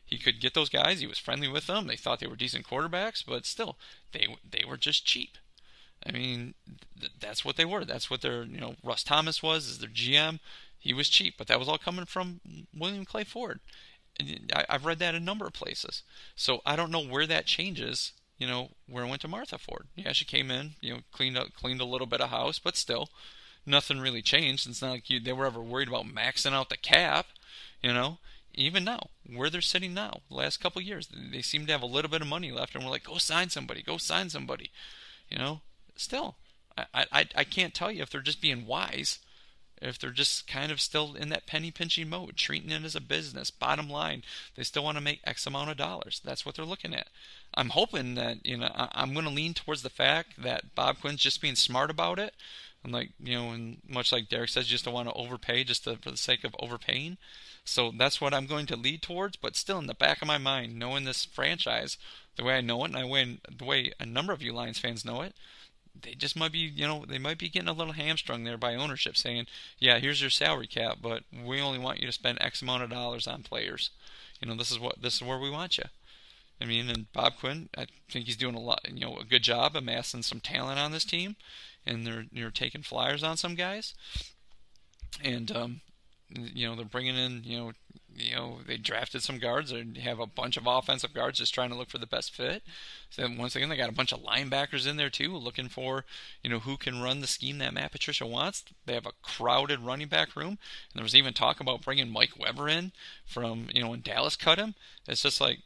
He 0.03 0.17
could 0.17 0.39
get 0.39 0.53
those 0.53 0.69
guys. 0.69 1.01
He 1.01 1.07
was 1.07 1.19
friendly 1.19 1.47
with 1.47 1.67
them. 1.67 1.85
They 1.85 1.97
thought 1.97 2.19
they 2.19 2.27
were 2.27 2.35
decent 2.35 2.65
quarterbacks, 2.65 3.23
but 3.25 3.45
still, 3.45 3.77
they 4.13 4.27
they 4.49 4.63
were 4.65 4.77
just 4.77 5.05
cheap. 5.05 5.37
I 6.05 6.11
mean, 6.11 6.53
th- 6.99 7.11
that's 7.19 7.43
what 7.43 7.57
they 7.57 7.65
were. 7.65 7.83
That's 7.83 8.09
what 8.09 8.21
their 8.21 8.43
you 8.43 8.59
know 8.59 8.75
Russ 8.83 9.03
Thomas 9.03 9.43
was 9.43 9.69
as 9.69 9.79
their 9.79 9.89
GM. 9.89 10.39
He 10.79 10.93
was 10.93 11.09
cheap, 11.09 11.35
but 11.37 11.47
that 11.47 11.59
was 11.59 11.67
all 11.67 11.77
coming 11.77 12.05
from 12.05 12.39
William 12.75 13.05
Clay 13.05 13.23
Ford. 13.23 13.59
I, 14.19 14.65
I've 14.69 14.85
read 14.85 14.99
that 14.99 15.15
a 15.15 15.19
number 15.19 15.45
of 15.45 15.53
places. 15.53 16.03
So 16.35 16.61
I 16.65 16.75
don't 16.75 16.91
know 16.91 17.03
where 17.03 17.27
that 17.27 17.45
changes. 17.45 18.13
You 18.37 18.45
know, 18.45 18.69
where 18.87 19.03
it 19.03 19.07
went 19.07 19.21
to 19.21 19.27
Martha 19.27 19.57
Ford. 19.57 19.87
Yeah, 19.95 20.11
she 20.11 20.23
came 20.23 20.51
in, 20.51 20.73
you 20.79 20.93
know, 20.93 20.99
cleaned 21.11 21.39
up, 21.39 21.53
cleaned 21.53 21.81
a 21.81 21.85
little 21.85 22.05
bit 22.05 22.21
of 22.21 22.29
house, 22.29 22.59
but 22.59 22.77
still, 22.77 23.09
nothing 23.65 23.99
really 23.99 24.21
changed. 24.21 24.69
It's 24.69 24.81
not 24.81 24.91
like 24.91 25.09
you, 25.09 25.19
they 25.19 25.33
were 25.33 25.47
ever 25.47 25.59
worried 25.59 25.87
about 25.87 26.05
maxing 26.05 26.53
out 26.53 26.69
the 26.69 26.77
cap. 26.77 27.25
You 27.81 27.93
know, 27.93 28.19
even 28.53 28.83
now, 28.83 29.09
where 29.27 29.49
they're 29.49 29.61
sitting 29.61 29.95
now, 29.95 30.19
the 30.29 30.35
last 30.35 30.57
couple 30.57 30.83
years, 30.83 31.09
they 31.31 31.41
seem 31.41 31.65
to 31.65 31.71
have 31.71 31.81
a 31.81 31.87
little 31.87 32.11
bit 32.11 32.21
of 32.21 32.27
money 32.27 32.51
left, 32.51 32.75
and 32.75 32.83
we're 32.83 32.91
like, 32.91 33.05
go 33.05 33.17
sign 33.17 33.49
somebody, 33.49 33.81
go 33.81 33.97
sign 33.97 34.29
somebody. 34.29 34.69
You 35.29 35.39
know, 35.39 35.61
still, 35.95 36.35
I, 36.77 37.05
I, 37.11 37.25
I 37.35 37.43
can't 37.43 37.73
tell 37.73 37.91
you 37.91 38.03
if 38.03 38.11
they're 38.11 38.21
just 38.21 38.41
being 38.41 38.67
wise 38.67 39.17
if 39.81 39.99
they're 39.99 40.11
just 40.11 40.47
kind 40.47 40.71
of 40.71 40.81
still 40.81 41.15
in 41.15 41.29
that 41.29 41.47
penny 41.47 41.71
pinching 41.71 42.09
mode, 42.09 42.35
treating 42.35 42.71
it 42.71 42.83
as 42.83 42.95
a 42.95 43.01
business. 43.01 43.51
Bottom 43.51 43.89
line, 43.89 44.23
they 44.55 44.63
still 44.63 44.83
want 44.83 44.97
to 44.97 45.03
make 45.03 45.21
X 45.23 45.45
amount 45.45 45.69
of 45.69 45.77
dollars. 45.77 46.21
That's 46.23 46.45
what 46.45 46.55
they're 46.55 46.65
looking 46.65 46.93
at. 46.93 47.07
I'm 47.53 47.69
hoping 47.69 48.15
that 48.15 48.45
you 48.45 48.57
know 48.57 48.71
I, 48.73 49.03
am 49.03 49.13
going 49.13 49.25
to 49.25 49.31
lean 49.31 49.53
towards 49.53 49.81
the 49.81 49.89
fact 49.89 50.41
that 50.41 50.75
Bob 50.75 50.99
Quinn's 51.01 51.21
just 51.21 51.41
being 51.41 51.55
smart 51.55 51.89
about 51.89 52.19
it. 52.19 52.33
And 52.83 52.93
like 52.93 53.09
you 53.19 53.35
know, 53.35 53.51
and 53.51 53.77
much 53.87 54.11
like 54.11 54.29
Derek 54.29 54.49
says, 54.49 54.67
just 54.67 54.85
don't 54.85 54.93
want 54.93 55.09
to 55.09 55.15
overpay 55.15 55.63
just 55.63 55.83
to, 55.85 55.97
for 55.97 56.11
the 56.11 56.17
sake 56.17 56.43
of 56.43 56.55
overpaying. 56.59 57.17
So 57.65 57.91
that's 57.95 58.21
what 58.21 58.33
I'm 58.33 58.45
going 58.45 58.65
to 58.67 58.77
lead 58.77 59.01
towards. 59.01 59.35
But 59.35 59.55
still, 59.55 59.79
in 59.79 59.87
the 59.87 59.93
back 59.93 60.21
of 60.21 60.27
my 60.27 60.37
mind, 60.37 60.77
knowing 60.79 61.03
this 61.03 61.25
franchise 61.25 61.97
the 62.37 62.43
way 62.43 62.55
I 62.57 62.61
know 62.61 62.83
it, 62.83 62.91
and 62.91 62.97
I 62.97 63.03
way 63.03 63.39
the 63.55 63.65
way 63.65 63.91
a 63.99 64.05
number 64.05 64.31
of 64.31 64.41
you 64.41 64.53
Lions 64.53 64.79
fans 64.79 65.03
know 65.03 65.21
it, 65.21 65.35
they 66.01 66.13
just 66.13 66.35
might 66.35 66.51
be, 66.51 66.59
you 66.59 66.87
know, 66.87 67.05
they 67.07 67.17
might 67.17 67.37
be 67.37 67.49
getting 67.49 67.69
a 67.69 67.73
little 67.73 67.93
hamstrung 67.93 68.43
there 68.43 68.57
by 68.57 68.75
ownership, 68.75 69.17
saying, 69.17 69.47
"Yeah, 69.79 69.99
here's 69.99 70.21
your 70.21 70.29
salary 70.29 70.67
cap, 70.67 70.97
but 71.01 71.23
we 71.31 71.61
only 71.61 71.79
want 71.79 71.99
you 71.99 72.07
to 72.07 72.11
spend 72.11 72.41
X 72.41 72.61
amount 72.61 72.83
of 72.83 72.89
dollars 72.89 73.27
on 73.27 73.43
players. 73.43 73.89
You 74.41 74.47
know, 74.47 74.55
this 74.55 74.71
is 74.71 74.79
what 74.79 75.01
this 75.01 75.15
is 75.15 75.23
where 75.23 75.39
we 75.39 75.49
want 75.49 75.77
you." 75.77 75.85
I 76.59 76.65
mean, 76.65 76.89
and 76.89 77.11
Bob 77.13 77.37
Quinn, 77.37 77.69
I 77.77 77.85
think 78.09 78.25
he's 78.25 78.37
doing 78.37 78.55
a 78.55 78.59
lot, 78.59 78.81
you 78.91 79.01
know, 79.01 79.17
a 79.17 79.23
good 79.23 79.43
job 79.43 79.75
amassing 79.75 80.23
some 80.23 80.39
talent 80.39 80.79
on 80.79 80.91
this 80.91 81.05
team, 81.05 81.35
and 81.85 82.05
they're 82.05 82.25
they're 82.31 82.51
taking 82.51 82.81
flyers 82.81 83.23
on 83.23 83.37
some 83.37 83.55
guys, 83.55 83.93
and 85.23 85.51
um, 85.55 85.81
you 86.29 86.67
know, 86.67 86.75
they're 86.75 86.85
bringing 86.85 87.15
in, 87.15 87.43
you 87.43 87.57
know, 87.57 87.71
you 88.17 88.35
know, 88.35 88.59
they 88.65 88.77
drafted 88.77 89.21
some 89.21 89.37
guards 89.37 89.71
and 89.71 89.97
have 89.97 90.19
a 90.19 90.25
bunch 90.25 90.57
of 90.57 90.65
offensive 90.65 91.13
guards 91.13 91.39
just 91.39 91.53
trying 91.53 91.69
to 91.69 91.75
look 91.75 91.89
for 91.89 91.99
the 91.99 92.07
best 92.07 92.33
fit. 92.33 92.63
So 93.09 93.27
once 93.37 93.55
again, 93.55 93.69
they 93.69 93.77
got 93.77 93.89
a 93.89 93.93
bunch 93.93 94.11
of 94.11 94.23
linebackers 94.23 94.87
in 94.87 94.97
there 94.97 95.09
too, 95.09 95.35
looking 95.35 95.69
for, 95.69 96.03
you 96.43 96.49
know, 96.49 96.59
who 96.59 96.77
can 96.77 97.01
run 97.01 97.21
the 97.21 97.27
scheme 97.27 97.59
that 97.59 97.73
Matt 97.73 97.91
Patricia 97.91 98.25
wants. 98.25 98.65
They 98.85 98.93
have 98.93 99.05
a 99.05 99.13
crowded 99.21 99.81
running 99.81 100.07
back 100.07 100.35
room, 100.35 100.49
and 100.49 100.95
there 100.95 101.03
was 101.03 101.15
even 101.15 101.33
talk 101.33 101.59
about 101.59 101.83
bringing 101.83 102.09
Mike 102.09 102.37
Weber 102.39 102.67
in 102.67 102.91
from, 103.25 103.67
you 103.73 103.81
know, 103.81 103.89
when 103.89 104.01
Dallas 104.01 104.35
cut 104.35 104.57
him. 104.57 104.75
It's 105.07 105.21
just 105.21 105.39
like, 105.39 105.59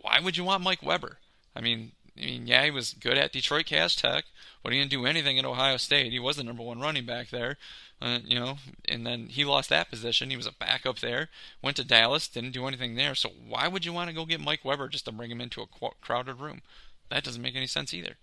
why 0.00 0.18
would 0.20 0.36
you 0.36 0.44
want 0.44 0.64
Mike 0.64 0.82
Weber? 0.82 1.18
I 1.54 1.60
mean, 1.60 1.92
I 2.16 2.20
mean, 2.20 2.46
yeah, 2.46 2.64
he 2.64 2.70
was 2.70 2.92
good 2.92 3.16
at 3.16 3.32
Detroit 3.32 3.66
Cass 3.66 3.94
Tech, 3.94 4.24
but 4.62 4.72
he 4.72 4.78
didn't 4.78 4.90
do 4.90 5.06
anything 5.06 5.38
at 5.38 5.44
Ohio 5.44 5.78
State. 5.78 6.12
He 6.12 6.18
was 6.18 6.36
the 6.36 6.44
number 6.44 6.62
one 6.62 6.80
running 6.80 7.06
back 7.06 7.30
there, 7.30 7.56
uh, 8.02 8.18
you 8.24 8.38
know, 8.38 8.58
and 8.86 9.06
then 9.06 9.28
he 9.28 9.44
lost 9.44 9.70
that 9.70 9.88
position. 9.88 10.30
He 10.30 10.36
was 10.36 10.46
a 10.46 10.52
backup 10.52 10.98
there, 10.98 11.30
went 11.62 11.76
to 11.78 11.84
Dallas, 11.84 12.28
didn't 12.28 12.52
do 12.52 12.66
anything 12.66 12.96
there. 12.96 13.14
So 13.14 13.30
why 13.30 13.66
would 13.66 13.84
you 13.84 13.92
want 13.92 14.10
to 14.10 14.14
go 14.14 14.26
get 14.26 14.40
Mike 14.40 14.64
Weber 14.64 14.88
just 14.88 15.06
to 15.06 15.12
bring 15.12 15.30
him 15.30 15.40
into 15.40 15.62
a 15.62 15.66
qu- 15.66 15.96
crowded 16.02 16.38
room? 16.38 16.60
That 17.08 17.24
doesn't 17.24 17.42
make 17.42 17.56
any 17.56 17.66
sense 17.66 17.94
either. 17.94 18.16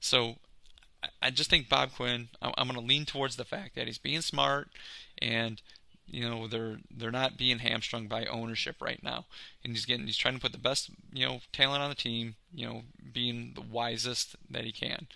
So 0.00 0.36
I 1.22 1.30
just 1.30 1.50
think 1.50 1.68
Bob 1.68 1.92
Quinn. 1.92 2.28
I'm 2.42 2.68
going 2.68 2.80
to 2.80 2.86
lean 2.86 3.04
towards 3.04 3.36
the 3.36 3.44
fact 3.44 3.74
that 3.74 3.86
he's 3.86 3.98
being 3.98 4.22
smart 4.22 4.68
and 5.18 5.60
you 6.06 6.28
know 6.28 6.46
they're 6.46 6.78
they're 6.90 7.10
not 7.10 7.36
being 7.36 7.58
hamstrung 7.58 8.06
by 8.06 8.24
ownership 8.26 8.76
right 8.80 9.02
now. 9.02 9.26
And 9.64 9.72
he's 9.72 9.84
getting 9.84 10.06
he's 10.06 10.16
trying 10.16 10.34
to 10.34 10.40
put 10.40 10.52
the 10.52 10.58
best 10.58 10.90
you 11.12 11.26
know 11.26 11.40
talent 11.52 11.82
on 11.82 11.90
the 11.90 11.96
team 11.96 12.36
you 12.54 12.66
know 12.66 12.82
being 13.12 13.52
the 13.54 13.60
wisest 13.60 14.36
that 14.50 14.64
he 14.64 14.72
can. 14.72 15.06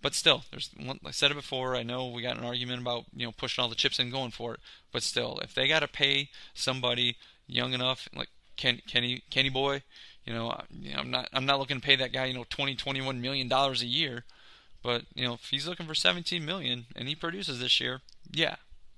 But 0.00 0.14
still 0.14 0.44
there's 0.50 0.70
i 1.04 1.10
said 1.10 1.30
it 1.30 1.34
before 1.34 1.74
i 1.74 1.82
know 1.82 2.08
we 2.08 2.22
got 2.22 2.38
an 2.38 2.44
argument 2.44 2.82
about 2.82 3.04
you 3.14 3.26
know 3.26 3.32
pushing 3.32 3.62
all 3.62 3.68
the 3.68 3.74
chips 3.74 3.98
in 3.98 4.10
going 4.10 4.30
for 4.30 4.54
it. 4.54 4.60
But 4.92 5.02
still 5.02 5.38
if 5.42 5.54
they 5.54 5.68
got 5.68 5.80
to 5.80 5.88
pay 5.88 6.30
somebody 6.54 7.16
young 7.46 7.72
enough 7.72 8.08
like 8.14 8.28
Ken, 8.56 8.80
kenny 8.86 9.22
kenny 9.30 9.50
boy 9.50 9.82
you 10.24 10.32
know, 10.32 10.58
you 10.70 10.92
know 10.92 11.00
i'm 11.00 11.10
not 11.10 11.28
i'm 11.32 11.46
not 11.46 11.58
looking 11.58 11.76
to 11.76 11.86
pay 11.86 11.96
that 11.96 12.12
guy 12.12 12.24
you 12.26 12.34
know 12.34 12.46
20 12.48 12.74
21 12.74 13.20
million 13.20 13.48
dollars 13.48 13.82
a 13.82 13.86
year. 13.86 14.24
But 14.82 15.02
you 15.14 15.26
know 15.26 15.34
if 15.34 15.46
he's 15.50 15.66
looking 15.66 15.86
for 15.86 15.94
17 15.94 16.44
million 16.44 16.86
and 16.94 17.08
he 17.08 17.14
produces 17.14 17.58
this 17.58 17.80
year 17.80 18.02
yeah 18.30 18.56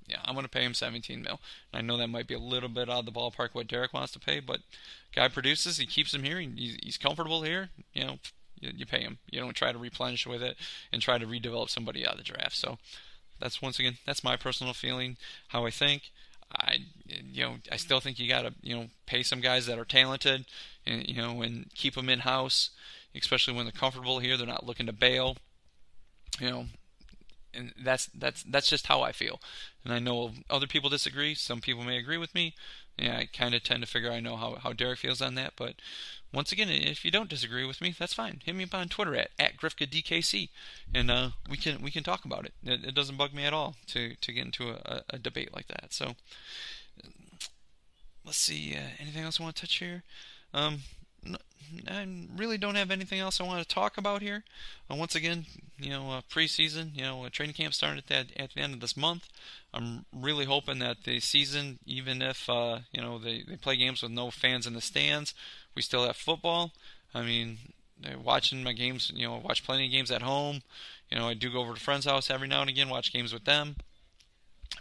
yeah, 0.09 0.19
I'm 0.25 0.35
going 0.35 0.45
to 0.45 0.51
pay 0.51 0.65
him 0.65 0.75
17 0.75 1.23
mil. 1.23 1.41
I 1.73 1.83
know 1.83 1.97
that 1.99 2.09
might 2.09 2.27
be 2.27 2.35
a 2.35 2.39
little 2.39 2.69
bit 2.69 2.89
out 2.89 3.01
of 3.01 3.07
the 3.07 3.13
ballpark 3.13 3.51
what 3.53 3.69
Derek 3.69 3.93
wants 3.93 4.13
to 4.13 4.19
pay, 4.19 4.41
but 4.41 4.61
guy 5.15 5.29
produces, 5.29 5.79
he 5.79 5.87
keeps 5.87 6.15
him 6.15 6.23
here, 6.23 6.41
he's, 6.41 6.79
he's 6.83 6.97
comfortable 6.97 7.43
here. 7.43 7.71
You 7.93 8.05
know, 8.05 8.19
you, 8.61 8.73
you, 8.75 8.87
pay 8.87 9.01
him. 9.01 9.19
You 9.31 9.41
don't 9.41 9.55
try 9.55 9.73
to 9.73 9.79
replenish 9.79 10.27
with 10.27 10.43
it 10.43 10.57
and 10.93 11.03
try 11.03 11.19
to 11.19 11.27
redevelop 11.27 11.71
somebody 11.71 12.07
out 12.07 12.13
of 12.13 12.19
the 12.19 12.25
draft. 12.25 12.57
So 12.57 12.79
that's 13.39 13.63
once 13.63 13.79
again 13.79 13.99
that's 14.07 14.25
my 14.25 14.37
personal 14.37 14.75
feeling, 14.75 15.17
how 15.49 15.67
I 15.67 15.71
think. 15.71 16.11
I 16.51 16.79
you 17.05 17.43
know 17.43 17.57
I 17.71 17.77
still 17.77 18.01
think 18.01 18.19
you 18.19 18.27
got 18.29 18.43
to 18.43 18.55
you 18.63 18.75
know 18.75 18.87
pay 19.07 19.23
some 19.23 19.41
guys 19.41 19.67
that 19.67 19.79
are 19.79 19.85
talented 19.85 20.47
and 20.87 21.07
you 21.07 21.21
know 21.21 21.43
and 21.43 21.67
keep 21.75 21.95
them 21.95 22.09
in 22.09 22.21
house, 22.21 22.71
especially 23.15 23.55
when 23.55 23.67
they're 23.67 23.73
comfortable 23.73 24.19
here. 24.19 24.37
They're 24.37 24.47
not 24.47 24.67
looking 24.67 24.87
to 24.87 24.93
bail. 24.93 25.37
You 26.41 26.51
know, 26.51 26.67
and 27.55 27.73
that's 27.83 28.07
that's 28.07 28.43
that's 28.43 28.69
just 28.69 28.87
how 28.87 29.03
I 29.03 29.13
feel. 29.13 29.41
And 29.85 29.93
I 29.93 29.99
know 29.99 30.33
other 30.51 30.67
people 30.67 30.91
disagree. 30.91 31.35
Some 31.35 31.61
people 31.61 31.85
may 31.85 31.99
agree 31.99 32.19
with 32.19 32.35
me. 32.35 32.55
yeah, 32.99 33.17
I 33.19 33.27
kind 33.33 33.55
of 33.55 33.63
tend 33.63 33.83
to 33.83 33.89
figure 33.89 34.11
I 34.11 34.21
know 34.21 34.37
how, 34.37 34.57
how 34.57 34.73
Derek 34.73 34.99
feels 34.99 35.23
on 35.23 35.35
that. 35.37 35.55
But 35.57 35.77
once 36.33 36.53
again, 36.53 36.69
if 36.69 37.05
you 37.05 37.11
don't 37.11 37.31
disagree 37.31 37.65
with 37.65 37.81
me, 37.81 37.95
that's 37.99 38.15
fine. 38.15 38.41
Hit 38.45 38.55
me 38.55 38.65
up 38.65 38.75
on 38.75 38.89
Twitter 38.89 39.15
at, 39.17 39.31
at 39.39 39.57
GrifkaDKC, 39.57 40.51
and 40.95 41.11
uh, 41.11 41.31
we 41.49 41.57
can 41.57 41.81
we 41.83 41.91
can 41.91 42.03
talk 42.05 42.25
about 42.25 42.45
it. 42.45 42.53
it. 42.65 42.85
It 42.85 42.95
doesn't 42.95 43.17
bug 43.17 43.33
me 43.33 43.45
at 43.45 43.55
all 43.55 43.77
to, 43.89 44.15
to 44.15 44.33
get 44.33 44.45
into 44.45 44.71
a, 44.71 45.03
a 45.11 45.19
debate 45.19 45.55
like 45.55 45.69
that. 45.69 45.93
So 45.93 46.15
let's 48.25 48.39
see. 48.39 48.75
Uh, 48.75 48.91
anything 48.99 49.25
else 49.25 49.41
I 49.41 49.43
want 49.45 49.57
to 49.57 49.63
touch 49.63 49.77
here? 49.77 50.03
Um, 50.53 50.81
I 51.87 52.07
really 52.37 52.59
don't 52.59 52.77
have 52.77 52.91
anything 52.91 53.21
else 53.21 53.41
I 53.41 53.45
want 53.45 53.67
to 53.67 53.75
talk 53.75 53.99
about 53.99 54.23
here. 54.23 54.45
Uh, 54.91 54.95
once 54.95 55.15
again, 55.15 55.47
you 55.79 55.91
know, 55.91 56.11
uh, 56.11 56.21
preseason, 56.31 56.97
you 56.97 57.03
know, 57.03 57.29
training 57.29 57.55
camp 57.55 57.75
starting 57.75 57.99
at 57.99 58.07
the, 58.07 58.41
at 58.41 58.55
the 58.55 58.61
end 58.61 58.75
of 58.75 58.81
this 58.81 58.97
month. 58.97 59.29
I'm 59.75 60.07
really 60.13 60.47
hoping 60.47 60.79
that 60.79 61.05
the 61.05 61.21
season, 61.21 61.79
even 61.85 62.23
if 62.23 62.49
uh, 62.49 62.81
you 62.93 63.03
know 63.03 63.19
they, 63.19 63.43
they 63.47 63.57
play 63.57 63.77
games 63.77 64.03
with 64.03 64.13
no 64.13 64.31
fans 64.31 64.67
in 64.67 64.73
the 64.73 64.81
stands, 64.81 65.35
we 65.75 65.83
still 65.83 66.07
have 66.07 66.17
football. 66.17 66.73
I 67.15 67.23
mean, 67.23 67.59
watching 68.23 68.63
my 68.63 68.73
games, 68.73 69.13
you 69.15 69.27
know, 69.27 69.37
I 69.37 69.39
watch 69.39 69.65
plenty 69.65 69.87
of 69.87 69.93
games 69.93 70.11
at 70.11 70.23
home. 70.23 70.63
You 71.11 71.19
know, 71.19 71.29
I 71.29 71.35
do 71.35 71.51
go 71.51 71.61
over 71.61 71.75
to 71.75 71.81
friends' 71.81 72.07
house 72.07 72.31
every 72.31 72.49
now 72.49 72.61
and 72.61 72.71
again, 72.71 72.89
watch 72.89 73.13
games 73.13 73.33
with 73.33 73.45
them. 73.45 73.77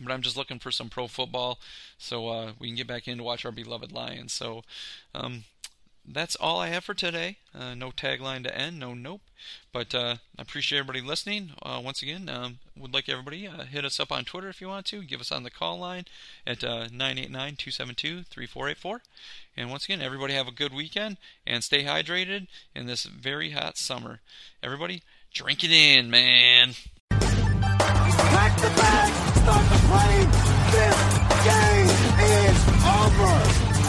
But 0.01 0.11
I'm 0.11 0.21
just 0.21 0.37
looking 0.37 0.59
for 0.59 0.71
some 0.71 0.89
pro 0.89 1.07
football 1.07 1.59
so 1.97 2.27
uh, 2.29 2.51
we 2.59 2.67
can 2.67 2.75
get 2.75 2.87
back 2.87 3.07
in 3.07 3.17
to 3.17 3.23
watch 3.23 3.45
our 3.45 3.51
beloved 3.51 3.91
Lions. 3.91 4.33
So 4.33 4.63
um, 5.15 5.45
that's 6.07 6.35
all 6.35 6.59
I 6.59 6.67
have 6.67 6.83
for 6.83 6.93
today. 6.93 7.37
Uh, 7.53 7.73
no 7.75 7.91
tagline 7.91 8.43
to 8.43 8.57
end, 8.57 8.79
no 8.79 8.93
nope. 8.93 9.21
But 9.73 9.93
uh, 9.93 10.15
I 10.37 10.41
appreciate 10.41 10.79
everybody 10.79 11.01
listening. 11.01 11.51
Uh, 11.61 11.81
once 11.83 12.01
again, 12.01 12.29
um, 12.29 12.59
would 12.77 12.93
like 12.93 13.09
everybody 13.09 13.45
uh, 13.47 13.65
hit 13.65 13.83
us 13.85 13.99
up 13.99 14.11
on 14.11 14.25
Twitter 14.25 14.49
if 14.49 14.61
you 14.61 14.67
want 14.67 14.85
to. 14.87 15.03
Give 15.03 15.21
us 15.21 15.31
on 15.31 15.43
the 15.43 15.51
call 15.51 15.77
line 15.79 16.05
at 16.45 16.63
uh, 16.63 16.87
989-272-3484. 16.87 18.99
And 19.55 19.69
once 19.69 19.85
again, 19.85 20.01
everybody 20.01 20.33
have 20.33 20.47
a 20.47 20.51
good 20.51 20.73
weekend 20.73 21.17
and 21.45 21.63
stay 21.63 21.83
hydrated 21.83 22.47
in 22.75 22.87
this 22.87 23.03
very 23.03 23.51
hot 23.51 23.77
summer. 23.77 24.19
Everybody, 24.63 25.03
drink 25.33 25.63
it 25.63 25.71
in, 25.71 26.09
man. 26.09 26.73
Pack 27.09 28.57
the 28.57 28.69
bag, 28.69 29.13
start 29.37 29.69
the 29.69 29.77
plane. 29.87 30.29
This 30.71 30.95
game 31.43 31.89
is 32.19 32.67
over. 32.85 33.86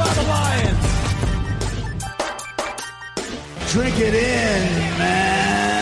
By 0.00 0.14
the 0.14 0.22
Lions. 0.22 0.86
Drink 3.72 3.96
it 4.00 4.14
in, 4.14 4.98
man. 4.98 5.79